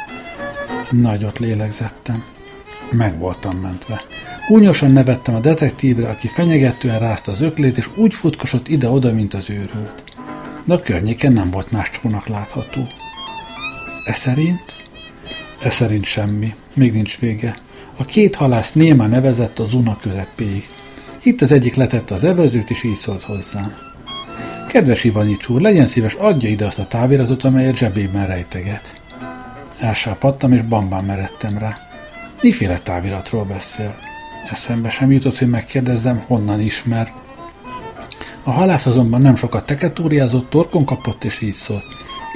[0.90, 2.24] Nagyot lélegzettem.
[2.90, 4.02] Meg voltam mentve.
[4.48, 9.50] Gúnyosan nevettem a detektívre, aki fenyegetően rázta az öklét, és úgy futkosott ide-oda, mint az
[9.50, 10.02] őrült.
[10.64, 12.88] De a környéken nem volt más csónak látható.
[14.04, 14.77] E szerint?
[15.62, 16.54] E szerint semmi.
[16.74, 17.56] Még nincs vége.
[17.96, 20.68] A két halász néma nevezett a zuna közepéig.
[21.22, 23.76] Itt az egyik letette az evezőt, és így szólt hozzám.
[24.68, 29.00] Kedves Ivanics úr, legyen szíves, adja ide azt a táviratot, amelyet zsebében rejteget.
[29.78, 31.76] Elsápadtam, és bambán meredtem rá.
[32.40, 33.94] Miféle táviratról beszél?
[34.50, 37.12] Eszembe sem jutott, hogy megkérdezzem, honnan ismer.
[38.42, 41.84] A halász azonban nem sokat teketóriázott, torkon kapott, és így szólt.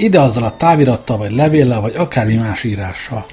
[0.02, 3.26] Ide azzal a távirattal, vagy levéllel, vagy akármi más írással.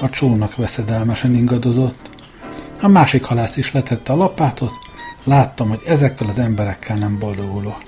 [0.00, 2.08] A csónak veszedelmesen ingadozott.
[2.82, 4.72] A másik halász is letette a lapátot,
[5.24, 7.82] láttam, hogy ezekkel az emberekkel nem boldogulok.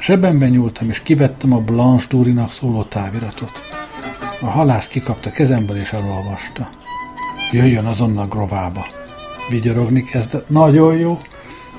[0.00, 3.62] Zsebemben nyúltam, és kivettem a Blanche Durinak szóló táviratot.
[4.40, 6.68] A halász kikapta kezemből, és elolvasta.
[7.52, 8.86] Jöjjön azonnal grovába.
[9.48, 10.48] Vigyorogni kezdett.
[10.48, 11.18] Nagyon jó.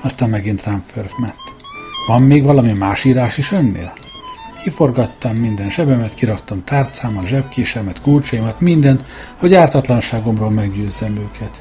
[0.00, 1.52] Aztán megint rám förfmett.
[2.06, 3.92] Van még valami más írás is önnél?
[4.62, 9.04] Kiforgattam minden zsebemet, kiraktam tárcámat, zsebkésemet, kulcsaimat, mindent,
[9.36, 11.58] hogy ártatlanságomról meggyőzzem őket.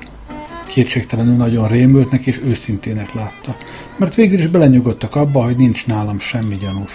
[0.67, 3.55] Kétségtelenül nagyon rémültnek és őszintének látta,
[3.97, 6.91] mert végül is belenyugodtak abba, hogy nincs nálam semmi gyanús.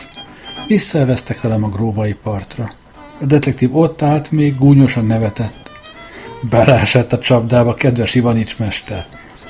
[0.67, 2.71] Visszaeveztek velem a gróvai partra.
[3.21, 5.71] A detektív ott állt, még gúnyosan nevetett.
[6.51, 9.07] Beleesett a csapdába, kedves Ivanics mester.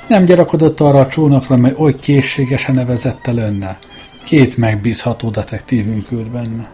[0.08, 3.78] Nem gyarakodott arra a csónakra, mely oly készségesen nevezett el önnel.
[4.24, 6.70] Két megbízható detektívünk ült benne.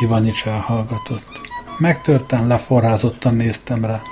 [0.00, 1.40] Ivanics elhallgatott.
[1.78, 4.02] Megtörten, leforrázottan néztem rá.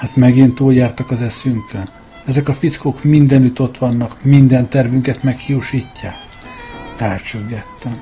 [0.00, 1.88] Hát megint túljártak az eszünkön.
[2.26, 6.14] Ezek a fickók mindenütt ott vannak, minden tervünket meghiúsítják.
[6.96, 8.00] Elcsüggettem.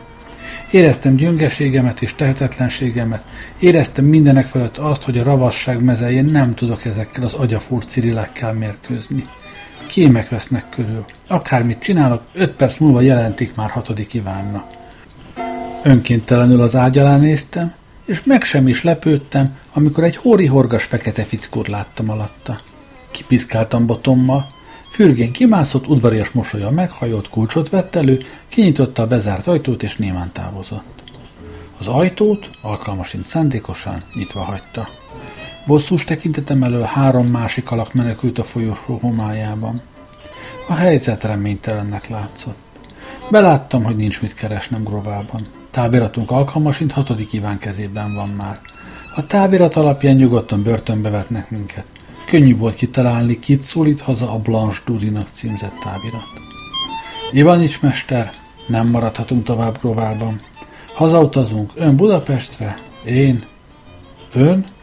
[0.70, 3.24] Éreztem gyöngeségemet és tehetetlenségemet,
[3.58, 9.22] éreztem mindenek felett azt, hogy a ravasság mezején nem tudok ezekkel az agyafúr cirilekkel mérkőzni.
[9.94, 11.04] Kémek vesznek körül.
[11.26, 14.66] Akármit csinálok, öt perc múlva jelentik már hatodik Ivánna.
[15.82, 17.72] Önkéntelenül az ágy alá néztem,
[18.04, 22.60] és meg sem is lepődtem, amikor egy hóri horgas fekete fickót láttam alatta.
[23.10, 24.46] Kipiszkáltam botommal,
[24.88, 31.02] fürgén kimászott, udvarias mosolya meghajolt, kulcsot vett elő, kinyitotta a bezárt ajtót, és némán távozott.
[31.78, 34.88] Az ajtót alkalmasint szándékosan nyitva hagyta.
[35.66, 39.80] Bosszús tekintetem elől három másik alak menekült a folyosó homályában.
[40.68, 42.56] A helyzet reménytelennek látszott.
[43.30, 45.46] Beláttam, hogy nincs mit keresnem grovában.
[45.70, 48.60] Táviratunk alkalmasint hatodik Iván kezében van már.
[49.14, 51.86] A távirat alapján nyugodtan börtönbe vetnek minket.
[52.26, 56.26] Könnyű volt kitalálni, kit szólít haza a Blanche Durinak címzett távirat.
[57.32, 58.32] Ivanics mester,
[58.66, 60.40] nem maradhatunk tovább Grovában.
[60.94, 63.44] Hazautazunk, ön Budapestre, én,
[64.32, 64.73] ön.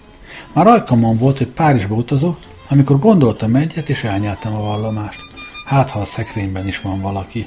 [0.53, 2.37] Már alkalmam volt, hogy Párizsba utazok,
[2.69, 5.25] amikor gondoltam egyet, és elnyeltem a vallomást.
[5.65, 7.45] Hát, ha a szekrényben is van valaki.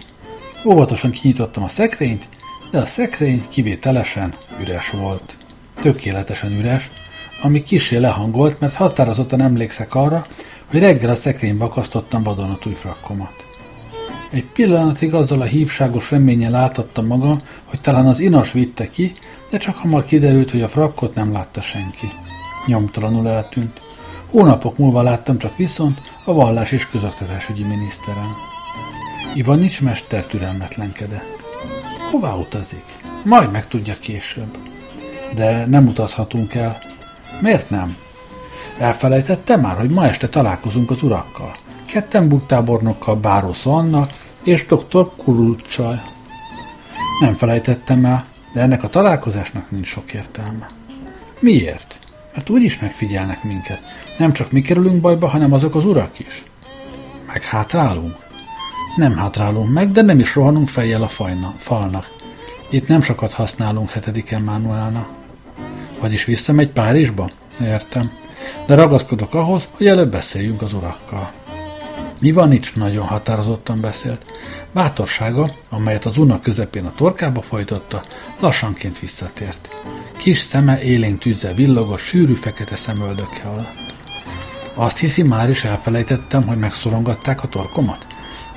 [0.64, 2.28] Óvatosan kinyitottam a szekrényt,
[2.70, 5.36] de a szekrény kivételesen üres volt.
[5.80, 6.90] Tökéletesen üres,
[7.42, 10.26] ami kisé lehangolt, mert határozottan emlékszek arra,
[10.70, 13.46] hogy reggel a szekrénybe akasztottam vadonatúj frakkomat.
[14.30, 19.12] Egy pillanatig azzal a hívságos reményen látottam magam, hogy talán az inas vitte ki,
[19.50, 22.12] de csak hamar kiderült, hogy a frakkot nem látta senki.
[22.66, 23.80] Nyomtalanul eltűnt.
[24.30, 28.36] Hónapok múlva láttam csak viszont a vallás és közoktatásügyi miniszteren.
[29.34, 31.44] Ivanics mester türelmetlenkedett.
[32.10, 32.84] Hová utazik?
[33.24, 34.58] Majd megtudja később.
[35.34, 36.78] De nem utazhatunk el.
[37.40, 37.96] Miért nem?
[38.78, 41.52] Elfelejtette már, hogy ma este találkozunk az urakkal.
[41.84, 44.06] Kettenburg tábornokkal, Bárosz Anna
[44.42, 45.10] és dr.
[45.16, 46.02] Kurulcsal.
[47.20, 50.66] Nem felejtettem el, de ennek a találkozásnak nincs sok értelme.
[51.38, 51.93] Miért?
[52.34, 53.80] Mert úgyis megfigyelnek minket.
[54.18, 56.42] Nem csak mi kerülünk bajba, hanem azok az urak is.
[57.26, 58.16] Meg hátrálunk?
[58.96, 62.12] Nem hátrálunk meg, de nem is rohanunk fejjel a fajna, falnak.
[62.70, 65.06] Itt nem sokat használunk hetediken Manuelna.
[66.00, 67.30] Vagyis visszamegy Párizsba?
[67.60, 68.12] Értem.
[68.66, 71.32] De ragaszkodok ahhoz, hogy előbb beszéljünk az urakkal.
[72.24, 74.24] Ivanics nagyon határozottan beszélt.
[74.72, 78.02] Bátorsága, amelyet az unnak közepén a torkába folytotta,
[78.40, 79.82] lassanként visszatért.
[80.16, 83.94] Kis szeme élénk tűzzel villogott, sűrű fekete szemöldöke alatt.
[84.74, 88.06] Azt hiszi, már is elfelejtettem, hogy megszorongatták a torkomat?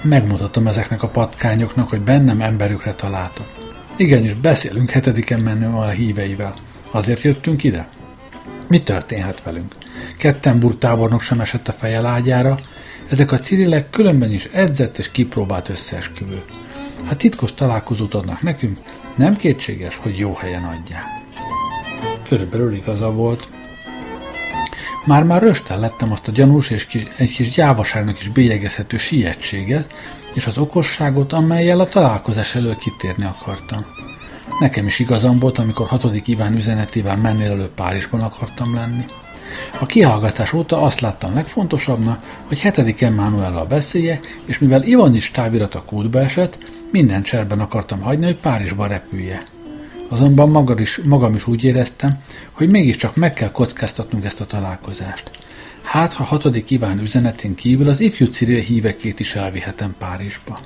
[0.02, 3.52] Megmutatom ezeknek a patkányoknak, hogy bennem emberükre találtak.
[3.96, 6.54] Igenis, beszélünk hetediken menő a híveivel.
[6.92, 7.88] Azért jöttünk ide?
[8.68, 9.76] Mi történhet velünk?
[10.18, 12.58] Kettenburg tábornok sem esett a feje lágyára,
[13.10, 16.42] ezek a cirilek különben is edzett és kipróbált összeesküvő.
[17.06, 18.78] Ha titkos találkozót adnak nekünk,
[19.16, 21.06] nem kétséges, hogy jó helyen adják.
[22.28, 23.48] Körülbelül igaza volt.
[25.06, 29.98] Már-már röstel lettem azt a gyanús és kis, egy kis gyávaságnak is bélyegezhető sietséget,
[30.34, 33.86] és az okosságot, amelyel a találkozás elől kitérni akartam.
[34.60, 39.06] Nekem is igazam volt, amikor hatodik Iván üzenetével mennél elő Párizsban akartam lenni.
[39.80, 45.84] A kihallgatás óta azt láttam legfontosabbnak, hogy hetedik Emmanuellal beszélje, és mivel Ivan is távirata
[45.86, 46.58] kútba esett,
[46.92, 49.44] minden cserben akartam hagyni, hogy Párizsba repülje.
[50.10, 55.32] Azonban magam is, magam is úgy éreztem, hogy mégiscsak meg kell kockáztatnunk ezt a találkozást.
[55.82, 60.60] Hát, ha hatodik Iván üzenetén kívül az ifjú Ciril hívekét is elvihetem Párizsba.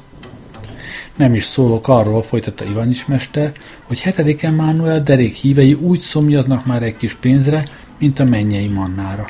[1.16, 3.52] Nem is szólok arról, folytatta Ivanics mester,
[3.84, 7.64] hogy hetedik Emmanuel derék hívei úgy szomjaznak már egy kis pénzre,
[8.02, 9.28] mint a mennyei mannára.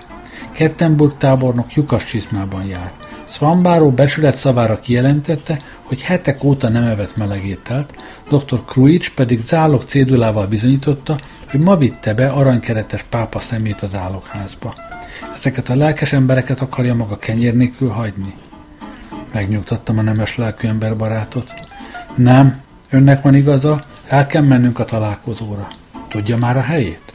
[0.52, 2.92] Kettenburg tábornok lyukas csizmában jár.
[3.28, 7.94] Svambáró becsület szavára kijelentette, hogy hetek óta nem evett melegételt,
[8.30, 8.66] dr.
[8.66, 11.18] Kruics pedig zálog cédulával bizonyította,
[11.50, 14.74] hogy ma vitte be aranykeretes pápa szemét az álogházba.
[15.34, 18.34] Ezeket a lelkes embereket akarja maga kenyér nélkül hagyni?
[19.34, 21.54] Megnyugtattam a nemes lelkű ember barátot.
[22.16, 25.68] Nem, önnek van igaza, el kell mennünk a találkozóra.
[26.08, 27.14] Tudja már a helyét?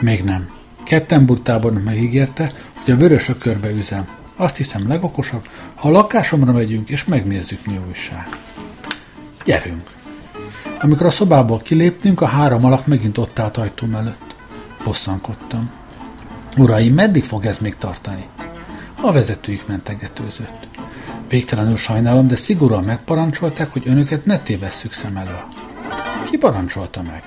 [0.00, 0.57] Még nem.
[0.88, 2.52] Kettenburg tábornok megígérte,
[2.84, 4.08] hogy a vörösök körbe üzem.
[4.36, 8.26] Azt hiszem legokosabb, ha a lakásomra megyünk és megnézzük mi újság.
[9.44, 9.90] Gyerünk!
[10.80, 14.34] Amikor a szobából kiléptünk, a három alak megint ott állt ajtóm előtt.
[14.84, 15.70] Bosszankodtam.
[16.56, 18.26] Uraim, meddig fog ez még tartani?
[19.00, 20.68] A vezetőjük mentegetőzött.
[21.28, 25.44] Végtelenül sajnálom, de szigorúan megparancsolták, hogy önöket ne tévesszük szem elől.
[26.30, 27.22] Ki parancsolta meg?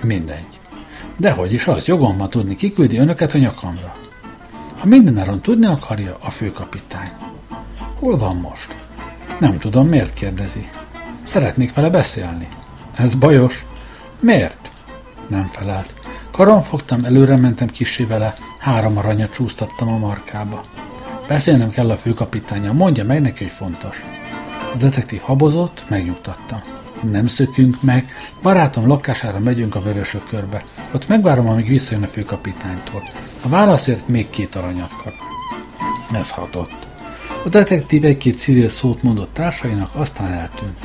[0.00, 0.59] Mindegy.
[1.20, 3.96] Dehogy is az, jogom van tudni, kiküldi önöket a nyakamra.
[4.78, 7.10] Ha mindenáron tudni akarja, a főkapitány.
[7.98, 8.76] Hol van most?
[9.38, 10.68] Nem tudom, miért kérdezi.
[11.22, 12.48] Szeretnék vele beszélni.
[12.94, 13.66] Ez bajos.
[14.20, 14.70] Miért?
[15.28, 15.94] Nem felelt.
[16.30, 20.64] Karon fogtam, előre mentem kissé vele, három aranyat csúsztattam a markába.
[21.28, 24.04] Beszélnem kell a főkapitánya, mondja meg neki, hogy fontos.
[24.74, 26.60] A detektív habozott, megnyugtattam.
[27.02, 30.64] Nem szökünk meg, barátom lakására megyünk a vörösök körbe.
[30.94, 33.02] Ott megvárom, amíg visszajön a főkapitánytól.
[33.42, 35.12] A válaszért még két aranyat kap.
[36.12, 36.86] Ez hatott.
[37.44, 40.78] A detektív egy-két civil szót mondott társainak, aztán eltűnt.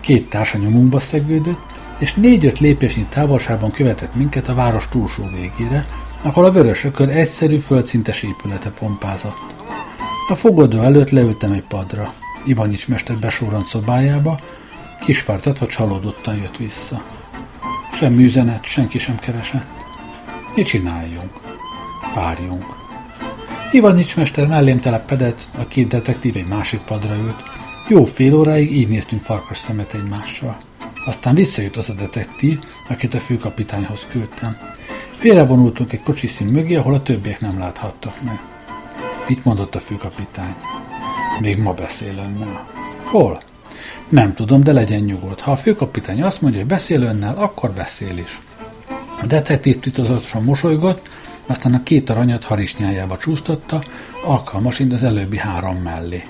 [0.00, 5.84] Két társa nyomunkba szegődött, és négy-öt lépésnyi távolságban követett minket a város túlsó végére,
[6.22, 9.54] ahol a vörösökön egyszerű földszintes épülete pompázott.
[10.28, 12.12] A fogadó előtt leültem egy padra.
[12.44, 14.38] Ivanics mester besórant szobájába,
[15.04, 17.04] kisvártatva csalódottan jött vissza.
[17.94, 19.70] Semmi üzenet, senki sem keresett.
[20.54, 21.32] Mit csináljunk?
[22.14, 22.64] Várjunk.
[23.72, 27.42] Ivanics mester mellém telepedett, a két detektív egy másik padra ült.
[27.88, 30.56] Jó fél óráig így néztünk farkas szemet egymással.
[31.06, 34.56] Aztán visszajött az a detektív, akit a főkapitányhoz küldtem.
[35.10, 38.40] Félrevonultunk egy kocsiszín mögé, ahol a többiek nem láthattak meg.
[39.28, 40.54] Mit mondott a főkapitány?
[41.40, 42.66] Még ma beszél önnel.
[43.04, 43.40] Hol?
[44.08, 45.40] Nem tudom, de legyen nyugodt.
[45.40, 48.40] Ha a főkapitány azt mondja, hogy beszél önnel, akkor beszél is.
[49.22, 51.08] A detektív titokzatosan mosolygott,
[51.46, 53.82] aztán a két aranyat harisnyájába csúsztatta,
[54.24, 56.24] alkalmasint az előbbi három mellé.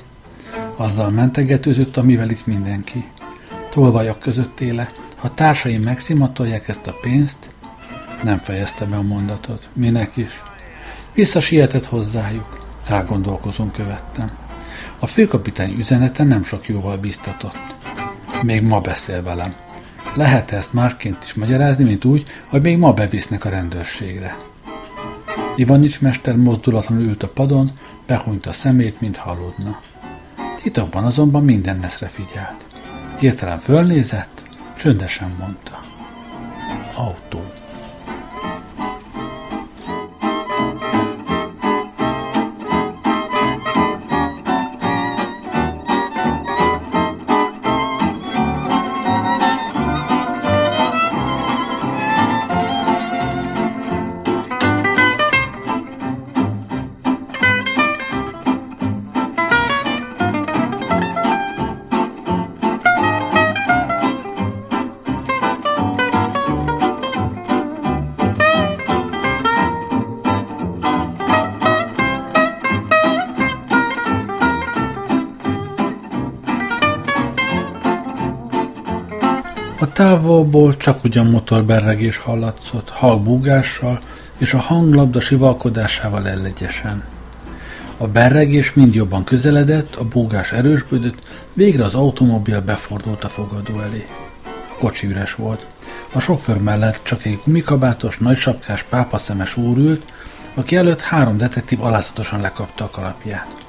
[0.76, 3.04] Azzal mentegetőzött, amivel itt mindenki.
[3.70, 4.88] Tolvajak között éle.
[5.16, 7.38] Ha társaim megszimatolják ezt a pénzt,
[8.22, 9.68] nem fejezte be a mondatot.
[9.72, 10.42] Minek is?
[11.14, 12.66] Visszasietett hozzájuk.
[12.86, 14.45] Elgondolkozom követtem.
[14.98, 17.56] A főkapitány üzenete nem sok jóval biztatott.
[18.42, 19.54] Még ma beszél velem.
[20.14, 24.36] lehet ezt másként is magyarázni, mint úgy, hogy még ma bevisznek a rendőrségre.
[25.56, 27.70] Ivanics mester mozdulatlanul ült a padon,
[28.06, 29.80] behunyta a szemét, mint haludna.
[30.62, 32.66] Titokban azonban minden neszre figyelt.
[33.18, 34.42] Hirtelen fölnézett,
[34.76, 35.80] csöndesen mondta.
[36.94, 37.42] Autó.
[79.96, 83.98] Távolból csak ugyan motorberregés hallatszott, halbúgással
[84.38, 87.04] és a hanglabda sivalkodásával ellegyesen.
[87.96, 94.04] A berregés mind jobban közeledett, a búgás erősbödött, végre az automobil befordult a fogadó elé.
[94.44, 95.66] A kocsi üres volt.
[96.12, 100.12] A sofőr mellett csak egy gumikabátos, nagysapkás pápaszemes úr ült,
[100.54, 103.66] aki előtt három detektív alázatosan lekapta a kalapját.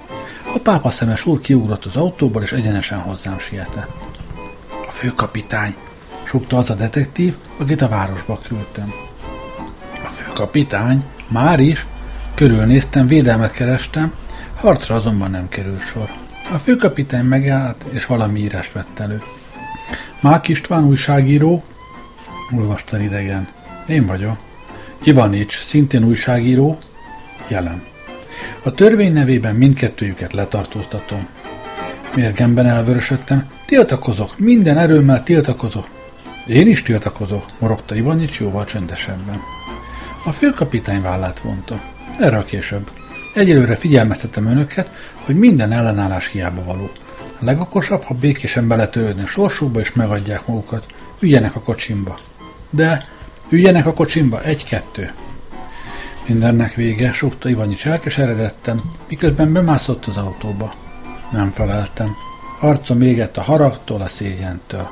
[0.56, 3.90] A pápaszemes úr kiugrott az autóból, és egyenesen hozzám sietett.
[4.88, 5.76] A főkapitány,
[6.28, 8.94] súgta az a detektív, akit a városba küldtem.
[10.04, 11.86] A főkapitány, már is,
[12.36, 14.14] körülnéztem, védelmet kerestem,
[14.56, 16.10] harcra azonban nem került sor.
[16.52, 19.22] A főkapitány megállt, és valami írást vett elő.
[20.22, 21.64] Mák István újságíró,
[22.58, 23.48] olvasta idegen.
[23.88, 24.38] Én vagyok.
[25.04, 26.78] Ivanics, szintén újságíró,
[27.48, 27.84] jelen.
[28.64, 31.28] A törvény nevében mindkettőjüket letartóztatom.
[32.16, 33.50] Mérgemben elvörösödtem.
[33.66, 35.88] Tiltakozok, minden erőmmel tiltakozok.
[36.48, 39.42] Én is tiltakozok, morogta Ivanics jóval csendesebben.
[40.26, 41.82] A főkapitány vállát vonta.
[42.20, 42.92] Erre a később.
[43.34, 46.90] Egyelőre figyelmeztetem önöket, hogy minden ellenállás hiába való.
[47.40, 50.86] A legokosabb, ha békésen beletörődnek sorsukba és megadják magukat.
[51.20, 52.20] Üljenek a kocsimba.
[52.70, 53.06] De
[53.50, 55.12] üljenek a kocsimba, egy-kettő.
[56.28, 60.74] Mindennek vége, sokta Ivanyics elkeseredettem, miközben bemászott az autóba.
[61.32, 62.16] Nem feleltem.
[62.60, 64.90] Arcom égett a haragtól, a szégyentől.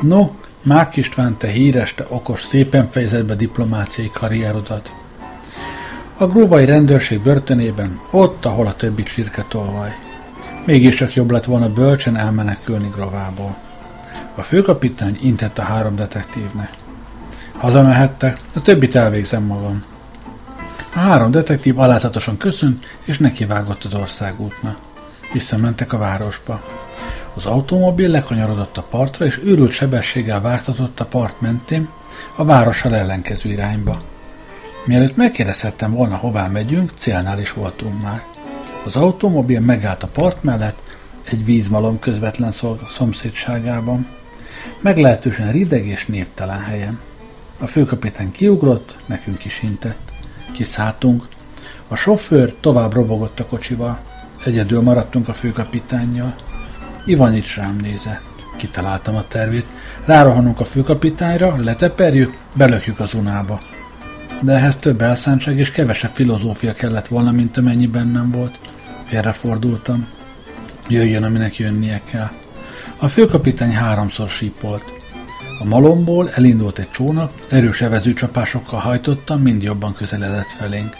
[0.00, 0.30] No,
[0.64, 4.92] Mák István, te híres, te okos, szépen fejezed be diplomáciai karrierodat.
[6.16, 9.96] A grúvai rendőrség börtönében, ott, ahol a többi csirke tolvaj.
[10.66, 13.56] Mégiscsak jobb lett volna bölcsen elmenekülni grovából.
[14.34, 16.70] A főkapitány intett a három detektívnek.
[17.56, 19.82] Hazamehettek, a többit elvégzem magam.
[20.94, 24.78] A három detektív alázatosan köszönt, és nekivágott az országútnak.
[25.32, 26.60] Visszamentek a városba.
[27.34, 31.88] Az automobil lekanyarodott a partra, és őrült sebességgel vártatott a part mentén,
[32.36, 33.96] a várossal ellenkező irányba.
[34.84, 38.24] Mielőtt megkérdezhettem volna, hová megyünk, célnál is voltunk már.
[38.84, 40.82] Az automobil megállt a part mellett,
[41.24, 42.52] egy vízmalom közvetlen
[42.86, 44.06] szomszédságában.
[44.80, 47.00] Meglehetősen rideg és néptelen helyen.
[47.58, 50.12] A főkapitány kiugrott, nekünk is intett.
[50.52, 51.28] Kiszálltunk.
[51.88, 54.00] A sofőr tovább robogott a kocsival.
[54.44, 56.34] Egyedül maradtunk a főkapitánnyal.
[57.04, 58.22] Ivanics rám nézett.
[58.56, 59.66] Kitaláltam a tervét.
[60.04, 63.60] Rárohanunk a főkapitányra, leteperjük, belökjük az unába.
[64.40, 68.58] De ehhez több elszántság és kevesebb filozófia kellett volna, mint amennyi bennem volt.
[69.04, 70.06] Félrefordultam.
[70.88, 72.30] Jöjjön, aminek jönnie kell.
[72.96, 74.84] A főkapitány háromszor sípolt.
[75.60, 80.96] A malomból elindult egy csónak, erős evezőcsapásokkal hajtottam, mind jobban közeledett felénk.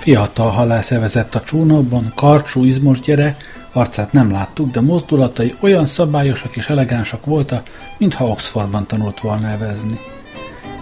[0.00, 3.36] Fiatal halász evezett a csónakban, karcsú, izmos gyere,
[3.76, 7.68] arcát nem láttuk, de mozdulatai olyan szabályosak és elegánsak voltak,
[7.98, 10.00] mintha Oxfordban tanult volna evezni.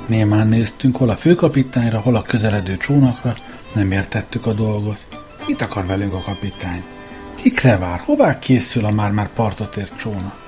[0.07, 3.35] Némán néztünk hol a főkapitányra, hol a közeledő csónakra,
[3.73, 4.99] nem értettük a dolgot.
[5.47, 6.85] Mit akar velünk a kapitány?
[7.35, 7.99] Kikre vár?
[7.99, 10.47] Hová készül a már-már partot ért csónak?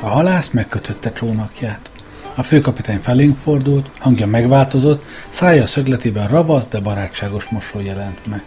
[0.00, 1.90] A halász megkötötte csónakját.
[2.34, 8.44] A főkapitány felénk fordult, hangja megváltozott, szája szögletében ravasz, de barátságos mosoly jelent meg.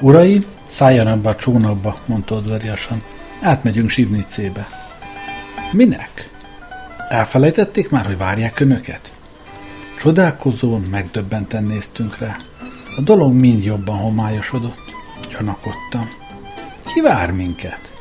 [0.00, 3.02] Uraim, szálljanak be a csónakba, mondta udvariasan.
[3.40, 4.66] Átmegyünk Zsivnicébe.
[5.72, 6.30] Minek?
[7.08, 9.12] Elfelejtették már, hogy várják önöket?
[9.98, 12.36] Csodálkozón, megdöbbenten néztünk rá.
[12.96, 14.78] A dolog mind jobban homályosodott.
[15.30, 16.08] Gyanakodtam.
[16.84, 17.92] Ki vár minket?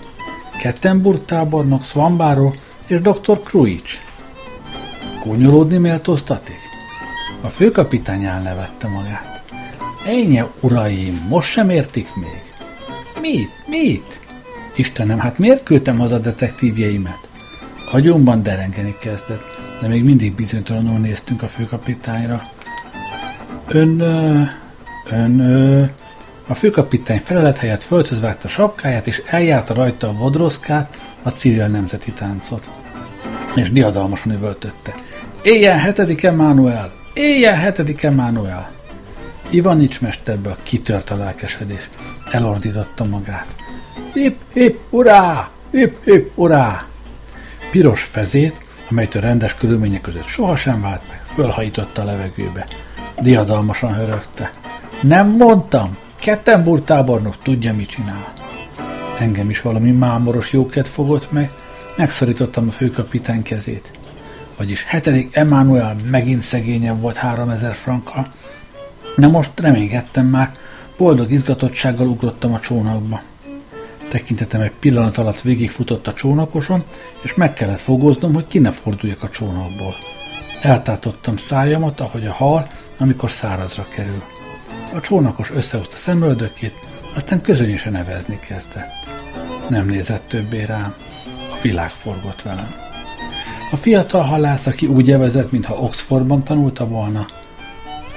[0.59, 2.53] Kettenburg tábornok Svambáró
[2.87, 3.41] és dr.
[3.43, 4.01] Kruics.
[5.19, 6.59] Kónyolódni méltóztatik?
[7.41, 9.41] A főkapitány elnevette magát.
[10.05, 12.46] Ennyi, uraim, most sem értik még?
[13.21, 13.49] Mit?
[13.67, 14.19] Mit?
[14.75, 17.19] Istenem, hát miért küldtem az a detektívjeimet?
[17.91, 22.41] Agyomban derengeni kezdett, de még mindig bizonytalanul néztünk a főkapitányra.
[23.67, 23.99] Ön...
[25.09, 25.41] ön...
[26.49, 32.71] A főkapitány felelet helyett föltözvágta sapkáját, és eljárta rajta a vodroszkát, a civil nemzeti táncot.
[33.55, 34.95] És diadalmasan üvöltötte.
[35.41, 36.93] Éjjel hetedik Emmanuel!
[37.13, 38.71] Éjjel hetedik Emmanuel!
[39.49, 41.89] Ivanics mesterből kitört a lelkesedés.
[42.31, 43.55] Elordította magát.
[44.13, 45.49] Hip, hip, urá!
[45.71, 46.79] Hip, hip, urá!
[47.71, 52.65] Piros fezét, amelytől rendes körülmények között sohasem vált meg, fölhajította a levegőbe.
[53.21, 54.49] Diadalmasan hörögte.
[55.01, 55.97] Nem mondtam!
[56.19, 58.33] Kettenburg tábornok tudja, mit csinál.
[59.19, 61.51] Engem is valami mámoros jóket fogott meg,
[61.95, 63.91] megszorítottam a főkapitány kezét.
[64.57, 68.27] Vagyis hetedik Emmanuel megint szegényebb volt 3000 franka.
[69.15, 70.51] Na most reménykedtem már,
[70.97, 73.21] boldog izgatottsággal ugrottam a csónakba.
[74.09, 76.83] Tekintetem egy pillanat alatt végigfutott a csónakoson,
[77.21, 79.95] és meg kellett fogoznom, hogy ki ne forduljak a csónakból.
[80.61, 82.67] Eltátottam szájamat, ahogy a hal,
[82.97, 84.23] amikor szárazra kerül.
[84.93, 89.07] A csónakos összehozta szemöldökét, aztán közönösen nevezni kezdett.
[89.69, 90.95] Nem nézett többé rám.
[91.51, 92.67] A világ forgott velem.
[93.71, 97.25] A fiatal halász, aki úgy evezett, mintha Oxfordban tanulta volna,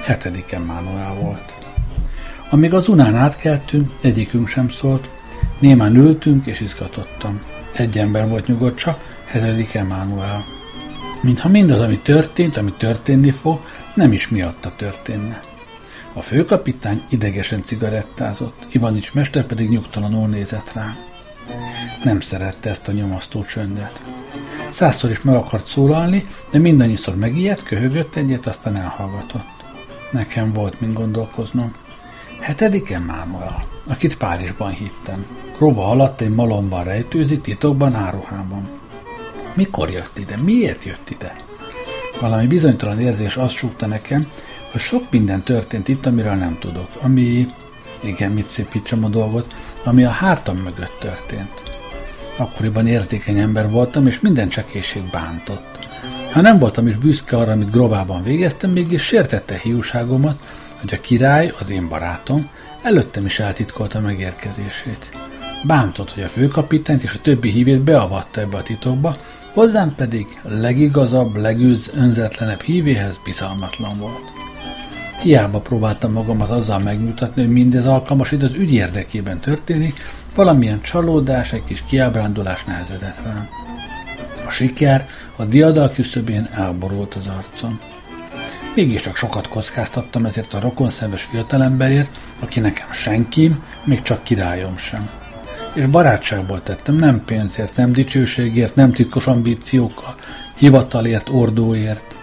[0.03, 1.60] hetedik Emmanuel volt.
[2.53, 5.09] Amíg az unán átkeltünk, egyikünk sem szólt,
[5.59, 7.39] némán ültünk és izgatottam.
[7.73, 10.43] Egy ember volt nyugodt csak, hetedik Emmanuel.
[11.21, 13.59] Mintha mindaz, ami történt, ami történni fog,
[13.93, 15.39] nem is miatta történne.
[16.13, 20.95] A főkapitány idegesen cigarettázott, Ivanics mester pedig nyugtalanul nézett rá.
[22.03, 24.01] Nem szerette ezt a nyomasztó csöndet.
[24.69, 29.63] Százszor is meg akart szólalni, de mindannyiszor megijedt, köhögött egyet, aztán elhallgatott.
[30.11, 31.75] Nekem volt, mint gondolkoznom.
[32.41, 35.25] Hetedik Emmanuel, akit Párizsban hittem.
[35.57, 38.69] Rova alatt egy malomban rejtőzi, titokban, áruhában.
[39.55, 40.37] Mikor jött ide?
[40.37, 41.35] Miért jött ide?
[42.19, 44.27] Valami bizonytalan érzés azt súgta nekem,
[44.71, 47.47] hogy sok minden történt itt, amiről nem tudok, ami
[48.03, 51.61] igen, mit szépítsem a dolgot, ami a hátam mögött történt.
[52.37, 55.89] Akkoriban érzékeny ember voltam, és minden csekéség bántott.
[56.31, 61.53] Ha nem voltam is büszke arra, amit Grovában végeztem, mégis sértette hiúságomat, hogy a király,
[61.59, 62.49] az én barátom,
[62.81, 65.09] előttem is eltitkolta megérkezését.
[65.63, 69.15] Bántott, hogy a főkapitányt és a többi hívét beavatta ebbe a titokba,
[69.53, 74.31] hozzám pedig legigazabb, legőz, önzetlenebb hívéhez bizalmatlan volt.
[75.21, 79.99] Hiába próbáltam magamat azzal megmutatni, hogy mindez alkalmas itt az ügy érdekében történik,
[80.35, 83.47] valamilyen csalódás, egy kis kiábrándulás nehezedett rám.
[84.45, 87.79] A siker a diadal küszöbén elborult az arcom.
[88.75, 95.09] Mégiscsak sokat kockáztattam ezért a rokonszenves fiatalemberért, aki nekem senkim, még csak királyom sem.
[95.73, 100.15] És barátságból tettem, nem pénzért, nem dicsőségért, nem titkos ambíciókkal,
[100.57, 102.15] hivatalért, ordóért.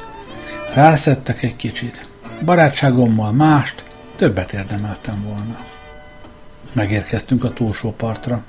[0.75, 2.09] Rászettek egy kicsit.
[2.45, 3.85] Barátságommal mást,
[4.17, 5.65] többet érdemeltem volna.
[6.73, 8.43] Megérkeztünk a túlsó partra.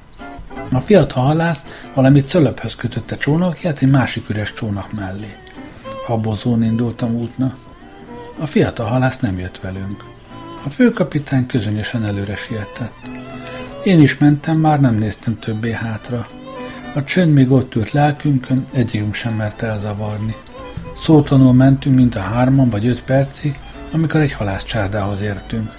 [0.71, 5.35] A fiatal halász valami cölöphöz kötötte csónakját egy másik üres csónak mellé.
[6.05, 7.55] Habozón indultam útna.
[8.41, 10.03] A fiatal halász nem jött velünk.
[10.65, 13.09] A főkapitány közönösen előre sietett.
[13.83, 16.27] Én is mentem, már nem néztem többé hátra.
[16.95, 20.35] A csönd még ott ült lelkünkön, egyikünk sem mert elzavarni.
[20.95, 23.59] Szótanul mentünk, mint a hárman vagy öt percig,
[23.91, 25.71] amikor egy halászcsárdához értünk.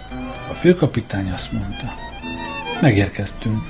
[0.50, 1.94] A főkapitány azt mondta.
[2.80, 3.62] Megérkeztünk.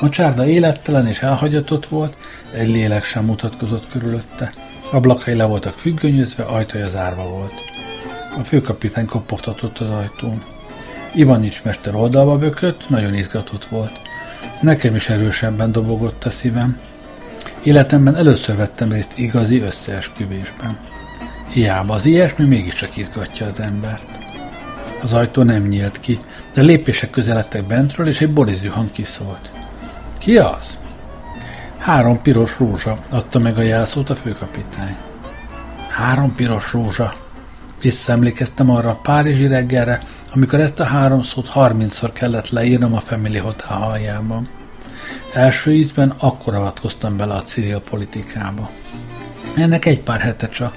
[0.00, 2.16] A csárda élettelen és elhagyatott volt,
[2.52, 4.52] egy lélek sem mutatkozott körülötte.
[4.92, 7.73] Ablakai le voltak függönyözve, ajtaja zárva volt.
[8.38, 10.38] A főkapitány kopogtatott az ajtón.
[11.14, 14.00] Ivanics mester oldalba bökött, nagyon izgatott volt.
[14.60, 16.78] Nekem is erősebben dobogott a szívem.
[17.62, 20.78] Életemben először vettem részt igazi összeesküvésben.
[21.48, 24.08] Hiába az ilyesmi mégiscsak izgatja az embert.
[25.02, 26.18] Az ajtó nem nyílt ki,
[26.54, 29.50] de lépések közeledtek bentről, és egy borizű hang kiszólt.
[30.18, 30.78] Ki az?
[31.78, 34.96] Három piros rózsa, adta meg a jelszót a főkapitány.
[35.88, 37.14] Három piros rózsa.
[37.84, 40.00] Visszaemlékeztem arra a párizsi reggelre,
[40.32, 44.48] amikor ezt a három szót harmincszor kellett leírnom a Family Hotel haljában.
[45.34, 48.70] Első ízben akkor avatkoztam bele a civil politikába.
[49.56, 50.74] Ennek egy pár hete csak.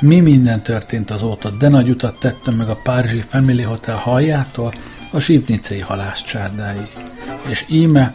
[0.00, 4.72] Mi minden történt azóta, de nagy utat tettem meg a Párizsi Family Hotel haljától
[5.10, 6.88] a Zsivnicei halászcsárdáig.
[7.48, 8.14] És íme,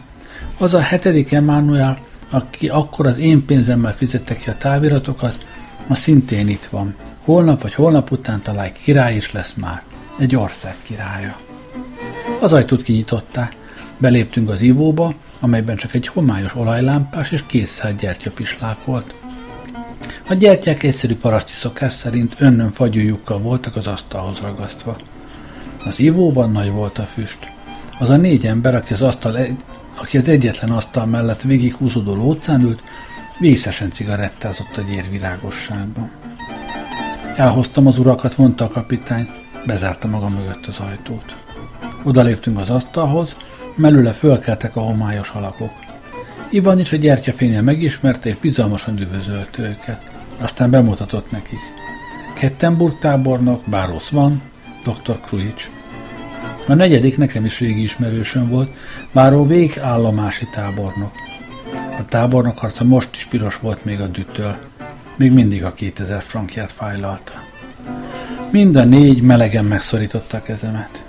[0.58, 1.98] az a hetedik Emmanuel,
[2.30, 5.46] aki akkor az én pénzemmel fizette ki a táviratokat,
[5.86, 6.94] ma szintén itt van.
[7.30, 9.82] Holnap vagy holnap után talán király is lesz már.
[10.18, 11.36] Egy ország királya.
[12.40, 13.56] Az ajtót kinyitották.
[13.98, 19.14] Beléptünk az ivóba, amelyben csak egy homályos olajlámpás és készszállt gyertya pislákolt.
[20.28, 24.96] A gyertyák egyszerű paraszti szokás szerint önnön fagyújukkal voltak az asztalhoz ragasztva.
[25.84, 27.52] Az ivóban nagy volt a füst.
[27.98, 29.56] Az a négy ember, aki az, asztal egy,
[29.96, 32.82] aki az egyetlen asztal mellett végig húzódó lócán ült,
[33.38, 36.10] vészesen cigarettázott a gyérvirágosságban.
[37.36, 39.28] Elhoztam az urakat, mondta a kapitány,
[39.66, 41.36] bezárta maga mögött az ajtót.
[42.02, 43.36] Oda léptünk az asztalhoz,
[43.76, 45.72] mellőle fölkeltek a homályos alakok.
[46.50, 50.02] Ivan is a gyertyafényel megismerte, és bizalmasan üdvözölte őket.
[50.40, 51.58] Aztán bemutatott nekik.
[52.34, 54.42] Kettenburg tábornok, Bárosz van,
[54.84, 55.20] dr.
[55.20, 55.70] Kruics.
[56.68, 58.76] A negyedik nekem is régi ismerősöm volt,
[59.12, 61.12] Báró vég állomási tábornok.
[61.98, 64.56] A tábornok harca most is piros volt még a düttől.
[65.16, 67.32] Még mindig a 2000 frankját fájlalta.
[68.50, 71.04] Mind a négy melegen megszorította a kezemet.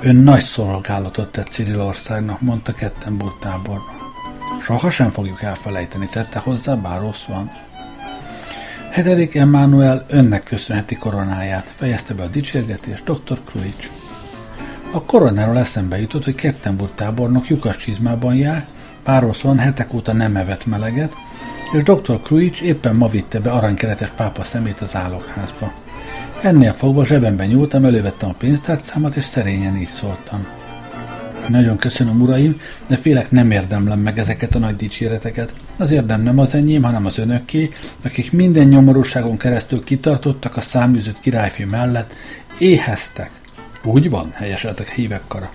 [0.00, 4.12] Ön nagy szolgálatot tett Cirilországnak, mondta Kettenburg tábornok.
[4.62, 7.50] Soha sem fogjuk elfelejteni, tette hozzá, bár rossz van.
[8.90, 13.40] Hetedik Emmanuel önnek köszönheti koronáját, fejezte be a dicsérgetés dr.
[13.44, 13.90] Kruics.
[14.92, 18.64] A koronáról eszembe jutott, hogy Kettenburg tábornok lyukas csizmában jár,
[19.42, 21.12] van hetek óta nem evett meleget,
[21.74, 22.20] és dr.
[22.22, 25.72] Kruics éppen ma vitte be aranykeretes pápa szemét az állokházba.
[26.42, 30.46] Ennél fogva zsebemben nyúltam, elővettem a pénztárcámat, és szerényen így szóltam.
[31.48, 35.52] Nagyon köszönöm, uraim, de félek nem érdemlem meg ezeket a nagy dicséreteket.
[35.76, 37.68] Az érdem nem az enyém, hanem az önöké,
[38.04, 42.12] akik minden nyomorúságon keresztül kitartottak a száműzött királyfi mellett,
[42.58, 43.30] éheztek.
[43.82, 45.50] Úgy van, helyeseltek hívek kara.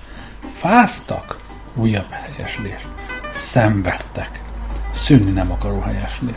[0.46, 1.38] Fáztak?
[1.76, 2.88] Újabb helyeslés.
[3.32, 4.49] Szenvedtek.
[4.94, 6.36] Szűnni nem akaró helyeslés.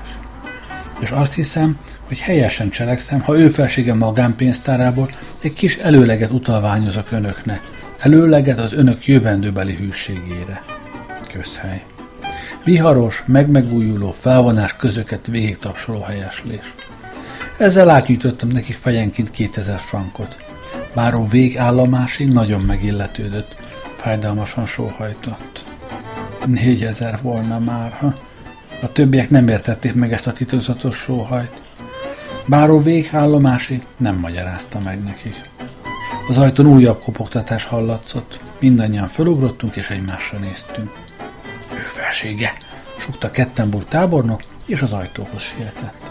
[1.01, 1.77] És azt hiszem,
[2.07, 5.09] hogy helyesen cselekszem, ha ő felsége magánpénztárából
[5.41, 7.61] egy kis előleget utalványozok önöknek,
[7.99, 10.63] előleget az önök jövendőbeli hűségére.
[11.33, 11.85] Közhely.
[12.65, 16.75] Viharos, megmegújuló, felvonás közöket végig tapsoló helyeslés.
[17.59, 20.37] Ezzel átnyújtottam nekik fejenként 2000 frankot.
[20.95, 23.57] Báró végállomásig nagyon megilletődött,
[23.97, 25.65] fájdalmasan sóhajtott.
[26.47, 28.15] Négyezer volna már, ha?
[28.83, 31.61] A többiek nem értették meg ezt a titokzatos sóhajt.
[32.47, 35.51] Báró végállomásig nem magyarázta meg nekik.
[36.29, 38.41] Az ajtón újabb kopogtatás hallatszott.
[38.61, 40.91] Mindannyian felugrottunk és egymásra néztünk.
[41.73, 42.53] Ő felsége!
[42.97, 46.11] sukta Kettenburg tábornok, és az ajtóhoz sietett.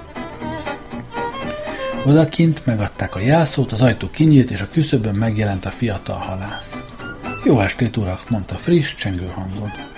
[2.05, 6.81] Odakint megadták a jelszót, az ajtó kinyílt, és a küszöbön megjelent a fiatal halász.
[7.43, 9.90] Jó estét, urak, mondta friss, csengő hangon.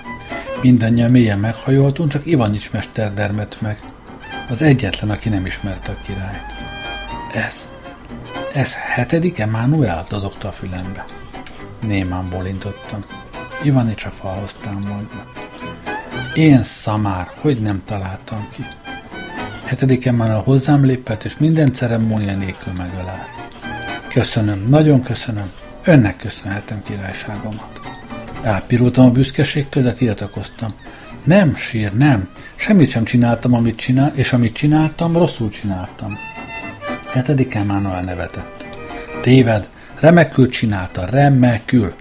[0.63, 3.79] Mindannyian mélyen meghajoltunk, csak Ivanics mester dermet meg.
[4.49, 6.53] Az egyetlen, aki nem ismerte a királyt.
[7.33, 7.71] Ez,
[8.53, 10.05] ez hetedik Emmanuel?
[10.09, 11.05] dadogta a fülembe.
[11.79, 12.99] Némán bolintottam.
[13.63, 15.25] Ivanics a falhoz támolva.
[16.33, 18.65] Én szamár, hogy nem találtam ki.
[19.65, 23.29] Hetediken már hozzám lépett, és minden ceremónia nélkül megölált.
[24.09, 25.51] Köszönöm, nagyon köszönöm.
[25.83, 27.72] Önnek köszönhetem királyságomat.
[28.43, 30.69] Elpirultam a büszkeségtől, de tiltakoztam.
[31.23, 32.29] Nem, sír, nem.
[32.55, 36.17] Semmit sem csináltam, amit csinál, és amit csináltam, rosszul csináltam.
[37.11, 38.65] Hetediken már elnevetett.
[39.21, 39.69] Téved,
[39.99, 41.93] remekül csinálta, remekül.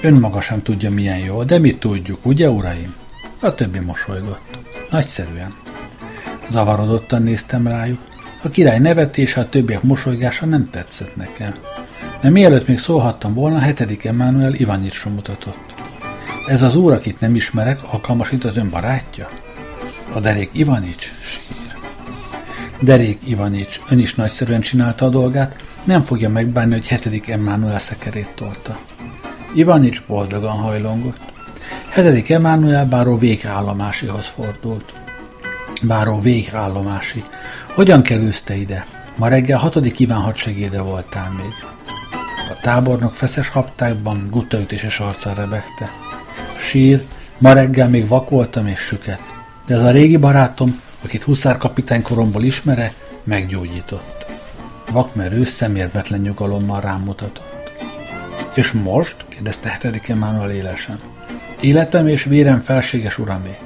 [0.00, 2.94] Önmaga sem tudja, milyen jó, de mi tudjuk, ugye, uraim?
[3.40, 4.58] A többi mosolygott.
[4.90, 5.54] Nagyszerűen.
[6.50, 8.00] Zavarodottan néztem rájuk.
[8.42, 11.52] A király nevetése, a többiek mosolygása nem tetszett nekem.
[12.20, 15.65] De mielőtt még szólhattam volna, hetedik Emmanuel Ivanicsra mutatott.
[16.46, 19.28] Ez az úr, akit nem ismerek, alkalmas itt az ön barátja?
[20.12, 21.78] A derék Ivanics sír.
[22.80, 28.30] Derék Ivanics, ön is nagyszerűen csinálta a dolgát, nem fogja megbánni, hogy hetedik Emmanuel szekerét
[28.34, 28.78] tolta.
[29.54, 31.20] Ivanics boldogan hajlongott.
[31.88, 34.92] Hetedik Emmanuel báró végállomásihoz fordult.
[35.82, 37.22] Báró végállomási.
[37.74, 38.86] Hogyan kerülsz ide?
[39.16, 41.52] Ma reggel hatodik Iván hadsegéde voltál még.
[42.50, 46.05] A tábornok feszes haptákban guttaütéses arccal rebegte.
[46.66, 47.04] Sír,
[47.38, 49.20] ma reggel még vak voltam és süket,
[49.66, 52.92] de ez a régi barátom, akit huszárkapitány koromból ismere,
[53.24, 54.26] meggyógyított.
[54.90, 57.72] Vakmerő szemérmetlen nyugalommal rám mutatott.
[58.54, 59.16] És most?
[59.28, 61.00] kérdezte hetedik Emmanuel élesen.
[61.60, 63.56] Életem és vérem felséges uramé.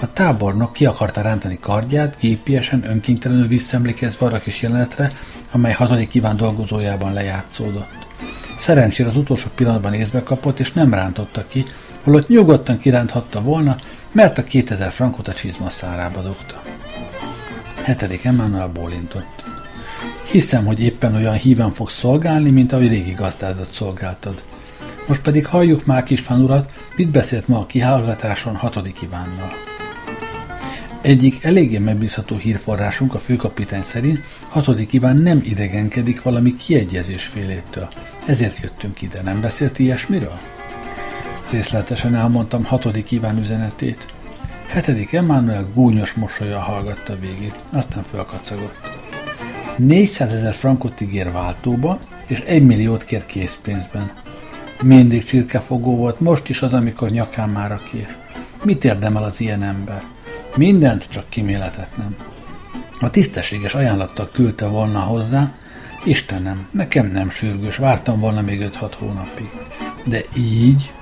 [0.00, 5.10] A tábornok ki akarta rántani kardját, gépiesen, önkéntelenül visszaemlékezve arra kis jelenetre,
[5.50, 8.00] amely hatodik kíván dolgozójában lejátszódott.
[8.56, 11.64] Szerencsére az utolsó pillanatban észbe kapott, és nem rántotta ki,
[12.02, 13.76] holott nyugodtan kiránthatta volna,
[14.12, 16.62] mert a 2000 frankot a csizma szárába dugta.
[17.82, 19.44] Hetedik Emmanuel bólintott.
[20.30, 24.42] Hiszem, hogy éppen olyan híven fog szolgálni, mint ahogy régi gazdádat szolgáltad.
[25.06, 29.52] Most pedig halljuk már Kisfán urat, mit beszélt ma a kihallgatáson hatodik Ivánnal.
[31.02, 37.88] Egyik eléggé megbízható hírforrásunk a főkapitány szerint hatodik Iván nem idegenkedik valami kiegyezés félétől.
[38.26, 39.22] Ezért jöttünk ide.
[39.22, 40.38] Nem beszélt ilyesmiről?
[41.50, 44.06] Részletesen elmondtam hatodik Iván üzenetét.
[44.66, 48.74] Hetedik Emmanuel gúnyos mosolya hallgatta végig, aztán fölkacagott.
[49.76, 54.10] 400 ezer frankot ígér váltóba, és 1 milliót kér készpénzben.
[54.82, 58.16] Mindig csirkefogó volt, most is az, amikor nyakán már kér.
[58.64, 60.02] Mit érdemel az ilyen ember?
[60.56, 62.16] Mindent, csak kiméletet nem.
[63.00, 65.52] A tisztességes ajánlattal küldte volna hozzá,
[66.04, 69.50] Istenem, nekem nem sürgős, vártam volna még 5-6 hónapig.
[70.04, 70.92] De így,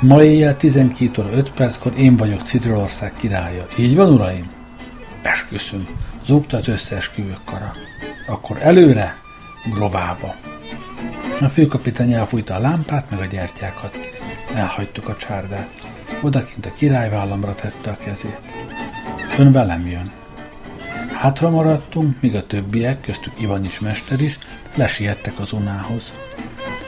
[0.00, 3.66] ma éjjel 12 óra 5 perckor én vagyok Cirilország királya.
[3.78, 4.46] Így van, uraim?
[5.22, 5.88] Esküszöm,
[6.24, 7.72] zúgta az összeesküvők kara.
[8.26, 9.16] Akkor előre,
[9.70, 10.34] grovába.
[11.40, 13.98] A főkapitány elfújta a lámpát, meg a gyertyákat.
[14.54, 15.68] Elhagytuk a csárdát.
[16.22, 18.40] Odakint a királyvállamra tette a kezét.
[19.38, 20.12] Ön velem jön.
[21.12, 23.32] Hátra maradtunk, míg a többiek, köztük
[23.62, 24.38] is mester is,
[24.74, 26.12] lesiettek az unához.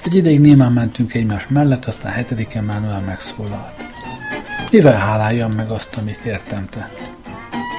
[0.05, 3.85] Egy ideig némán mentünk egymás mellett, aztán hetediken Mánuel megszólalt.
[4.71, 7.11] Mivel háláljam meg azt, amit értem tett?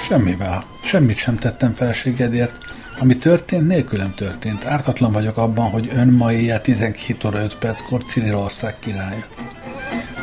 [0.07, 0.63] Semmivel.
[0.83, 2.57] Semmit sem tettem felségedért.
[2.99, 4.65] Ami történt, nélkülem történt.
[4.65, 9.25] Ártatlan vagyok abban, hogy ön ma éjjel 12 óra 5 perckor Cirilország királya.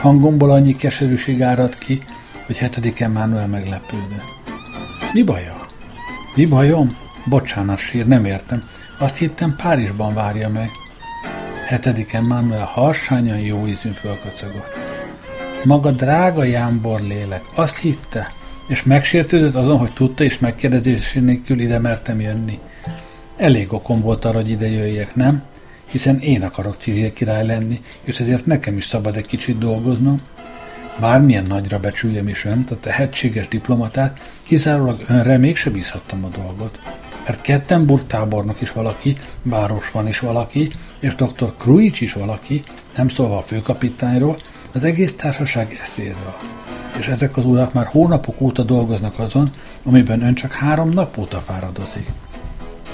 [0.00, 2.02] Hangomból annyi keserűség árad ki,
[2.46, 4.36] hogy hetediken Mánuel meglepődött.
[5.12, 5.56] Mi baja?
[6.34, 6.96] Mi bajom?
[7.24, 8.62] Bocsánat, sír, nem értem.
[8.98, 10.70] Azt hittem Párizsban várja meg.
[11.68, 14.78] Hetediken Manuel harsányan jó ízűn fölkacagott.
[15.64, 18.32] Maga drága jámbor lélek, azt hitte,
[18.66, 22.58] és megsértődött azon, hogy tudta és megkérdezés nélkül ide mertem jönni.
[23.36, 25.42] Elég okom volt arra, hogy ide jöjjek, nem?
[25.86, 30.20] Hiszen én akarok civil király lenni, és ezért nekem is szabad egy kicsit dolgoznom.
[31.00, 36.78] Bármilyen nagyra becsüljem is önt, a tehetséges diplomatát, kizárólag önre mégse bízhattam a dolgot.
[37.28, 41.54] Mert Kettenburg tábornok is valaki, Város van is valaki, és dr.
[41.58, 42.62] Kruics is valaki,
[42.96, 44.36] nem szólva a főkapitányról,
[44.72, 46.36] az egész társaság eszéről.
[46.98, 49.50] És ezek az urak már hónapok óta dolgoznak azon,
[49.84, 52.08] amiben ön csak három nap óta fáradozik.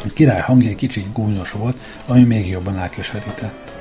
[0.05, 1.76] A király hangja egy kicsit gúnyos volt,
[2.07, 3.72] ami még jobban elkeserített.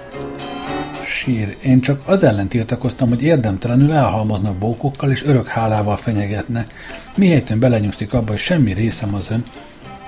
[1.05, 6.63] Sír, én csak az ellen tiltakoztam, hogy érdemtelenül elhalmoznak bókokkal és örök hálával fenyegetne.
[7.15, 9.43] Mihelytön belenyugszik abba, hogy semmi részem az ön.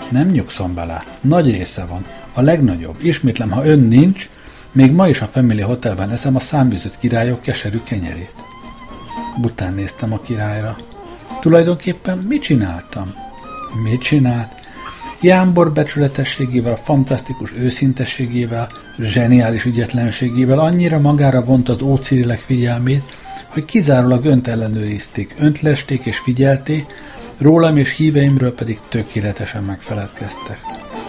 [0.09, 1.03] Nem nyugszom bele.
[1.21, 2.01] Nagy része van.
[2.33, 3.03] A legnagyobb.
[3.03, 4.29] Ismétlem, ha ön nincs,
[4.71, 8.35] még ma is a Family Hotelben eszem a számbűzött királyok keserű kenyerét.
[9.41, 10.75] Bután néztem a királyra.
[11.39, 13.13] Tulajdonképpen mit csináltam?
[13.83, 14.63] Mit csinált?
[15.21, 18.69] Jámbor becsületességével, fantasztikus őszintességével,
[18.99, 23.03] zseniális ügyetlenségével annyira magára vont az ócirilek figyelmét,
[23.47, 26.85] hogy kizárólag önt ellenőrizték, önt lesték és figyelték,
[27.37, 30.59] rólam és híveimről pedig tökéletesen megfeledkeztek.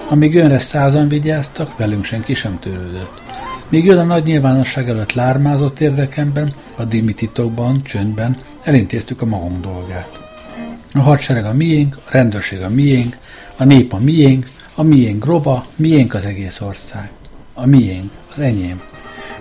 [0.09, 3.23] Amíg önre százan vigyáztak, velünk senki sem törődött.
[3.69, 9.61] Míg ön a nagy nyilvánosság előtt lármázott érdekemben, addig mi titokban, csöndben elintéztük a magunk
[9.61, 10.21] dolgát.
[10.95, 13.17] A hadsereg a miénk, a rendőrség a miénk,
[13.57, 17.11] a nép a miénk, a miénk rova, miénk az egész ország.
[17.55, 18.81] A miénk, az enyém.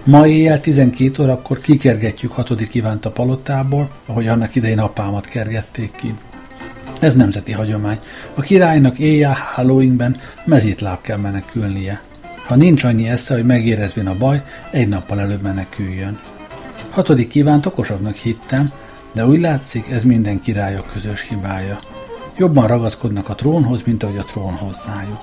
[0.03, 6.13] Ma éjjel 12 órakor kikergetjük hatodik Ivánt a palotából, ahogy annak idején apámat kergették ki.
[6.99, 7.99] Ez nemzeti hagyomány.
[8.33, 12.01] A királynak éjjel hálóinkben mezítláb kell menekülnie.
[12.47, 14.41] Ha nincs annyi esze, hogy megérezvén a baj,
[14.71, 16.19] egy nappal előbb meneküljön.
[16.89, 18.71] Hatodik kívánt okosabbnak hittem,
[19.13, 21.77] de úgy látszik, ez minden királyok közös hibája.
[22.37, 25.19] Jobban ragaszkodnak a trónhoz, mint ahogy a trón hozzájuk.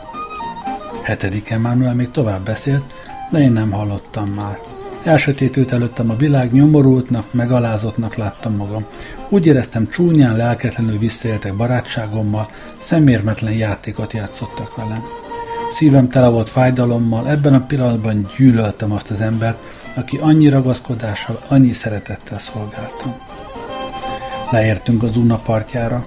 [1.03, 2.85] Hetedik Emmanuel még tovább beszélt,
[3.31, 4.72] de én nem hallottam már.
[5.05, 8.84] Elsötétült előttem a világ, nyomorultnak, megalázottnak láttam magam.
[9.28, 12.48] Úgy éreztem, csúnyán, lelketlenül visszaéltek barátságommal,
[12.78, 15.03] szemérmetlen játékot játszottak velem.
[15.70, 19.59] Szívem tele volt fájdalommal, ebben a pillanatban gyűlöltem azt az embert,
[19.96, 23.16] aki annyi ragaszkodással, annyi szeretettel szolgáltam.
[24.50, 26.05] Leértünk az Una partjára.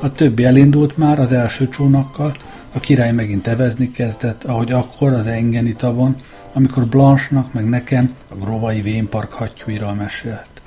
[0.00, 2.32] A többi elindult már az első csónakkal,
[2.72, 6.14] a király megint evezni kezdett, ahogy akkor az engeni tavon,
[6.56, 10.62] amikor Blanche-nak meg nekem a grovai vénpark hattyúiról mesélt.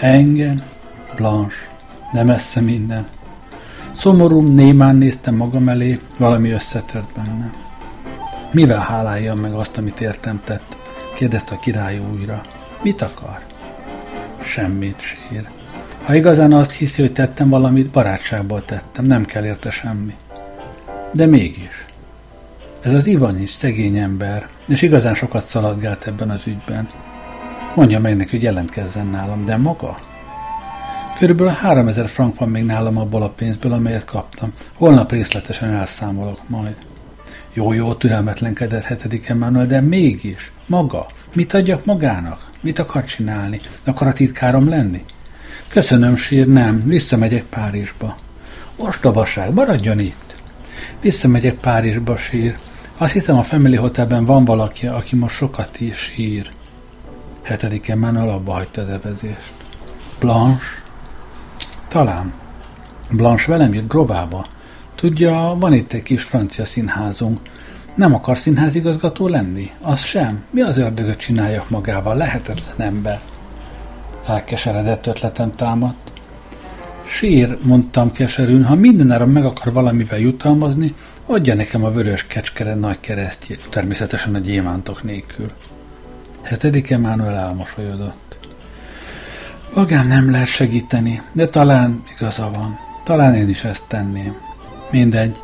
[0.00, 0.62] Engen,
[1.16, 1.56] Blanche,
[2.12, 3.06] de messze minden.
[3.92, 7.50] Szomorú, némán néztem magam elé, valami összetört bennem.
[8.52, 10.76] Mivel háláljam meg azt, amit értem tett?
[11.14, 12.40] kérdezte a király újra.
[12.82, 13.40] Mit akar?
[14.40, 15.48] Semmit, sír.
[16.02, 20.14] Ha igazán azt hiszi, hogy tettem valamit, barátságból tettem, nem kell érte semmi.
[21.12, 21.87] De mégis.
[22.80, 26.88] Ez az Ivan is szegény ember, és igazán sokat szaladgált ebben az ügyben.
[27.74, 29.98] Mondja meg neki, hogy jelentkezzen nálam, de maga?
[31.18, 34.52] Körülbelül 3000 frank van még nálam abból a pénzből, amelyet kaptam.
[34.74, 36.74] Holnap részletesen elszámolok majd.
[37.52, 42.50] Jó, jó, türelmetlenkedett hetedik Emmanuel, de mégis, maga, mit adjak magának?
[42.60, 43.58] Mit akar csinálni?
[43.84, 45.04] Akar a titkárom lenni?
[45.68, 48.14] Köszönöm, sír, nem, visszamegyek Párizsba.
[48.76, 50.34] Ostobaság, maradjon itt.
[51.00, 52.54] Visszamegyek Párizsba, sír.
[53.00, 56.48] Azt hiszem a Family Hotelben van valaki, aki most sokat is sír.
[57.42, 59.52] Hetedik Emmanuel abba hagyta az evezést.
[60.20, 60.64] Blanche?
[61.88, 62.32] Talán.
[63.10, 64.46] Blanche velem jött Grovába.
[64.94, 67.40] Tudja, van itt egy kis francia színházunk.
[67.94, 69.70] Nem akar színházigazgató lenni?
[69.80, 70.44] Az sem.
[70.50, 72.16] Mi az ördögöt csináljak magával?
[72.16, 73.20] Lehetetlen ember.
[74.26, 76.12] Elkeseredett ötletem támadt.
[77.04, 80.90] Sír, mondtam keserűn, ha mindenára meg akar valamivel jutalmazni,
[81.30, 85.50] adja nekem a vörös kecskere nagy keresztjét, természetesen a gyémántok nélkül.
[86.42, 88.38] Hetedik Emmanuel elmosolyodott.
[89.74, 92.78] Magán nem lehet segíteni, de talán igaza van.
[93.04, 94.36] Talán én is ezt tenném.
[94.90, 95.36] Mindegy.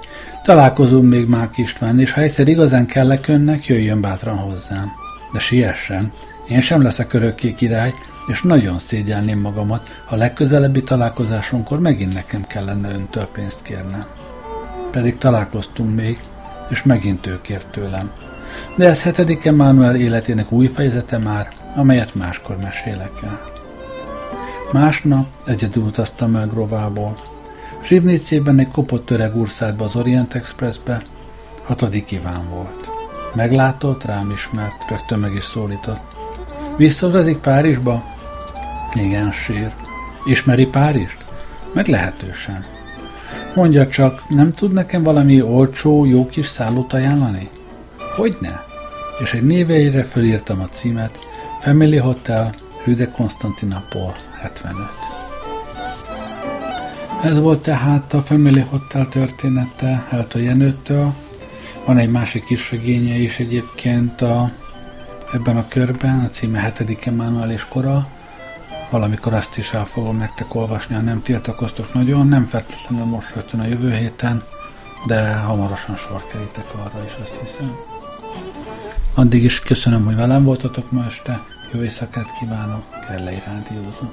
[0.42, 4.92] Találkozunk még Mák István, és ha egyszer igazán kellek önnek, jöjjön bátran hozzám.
[5.32, 6.12] De siessen.
[6.48, 7.94] Én sem leszek örökké király,
[8.26, 14.23] és nagyon szégyelném magamat, ha legközelebbi találkozásonkkor megint nekem kellene öntől pénzt kérnem.
[14.94, 16.18] Pedig találkoztunk még,
[16.68, 18.10] és megint ő kért tőlem.
[18.76, 23.40] De ez hetedik Emmanuel életének új fejezete már, amelyet máskor mesélek el.
[24.72, 27.18] Másnap egyedül utaztam el Grovából.
[27.84, 31.02] Zsivnicében egy kopott öreg úr szállt be az Orient Expressbe,
[31.62, 32.90] hatodik Iván volt.
[33.34, 36.00] Meglátott, rám ismert, rögtön meg is szólított.
[36.76, 38.04] Visszautazik Párizsba?
[38.92, 39.72] Igen, sír.
[40.24, 41.18] Ismeri Párizst?
[41.72, 42.73] Meglehetősen.
[43.54, 47.48] Mondja csak, nem tud nekem valami olcsó, jó kis szállót ajánlani?
[48.16, 48.64] Hogyne?
[49.20, 51.18] És egy néveire fölírtam a címet,
[51.60, 54.86] Family Hotel, Rue de Constantinopol 75.
[57.22, 61.12] Ez volt tehát a Family Hotel története Eltő Jenőtől.
[61.84, 64.50] Van egy másik kis regénye is egyébként a,
[65.32, 67.06] ebben a körben, a címe 7.
[67.06, 68.08] Emmanuel és kora.
[68.94, 73.60] Valamikor azt is el fogom nektek olvasni, ha nem tiltakoztok nagyon, nem feltétlenül most rögtön
[73.60, 74.42] a jövő héten,
[75.06, 77.76] de hamarosan sor kerítek arra is, azt hiszem.
[79.14, 81.42] Addig is köszönöm, hogy velem voltatok ma este,
[81.72, 84.12] jó éjszakát kívánok, Kellei Rádiózó.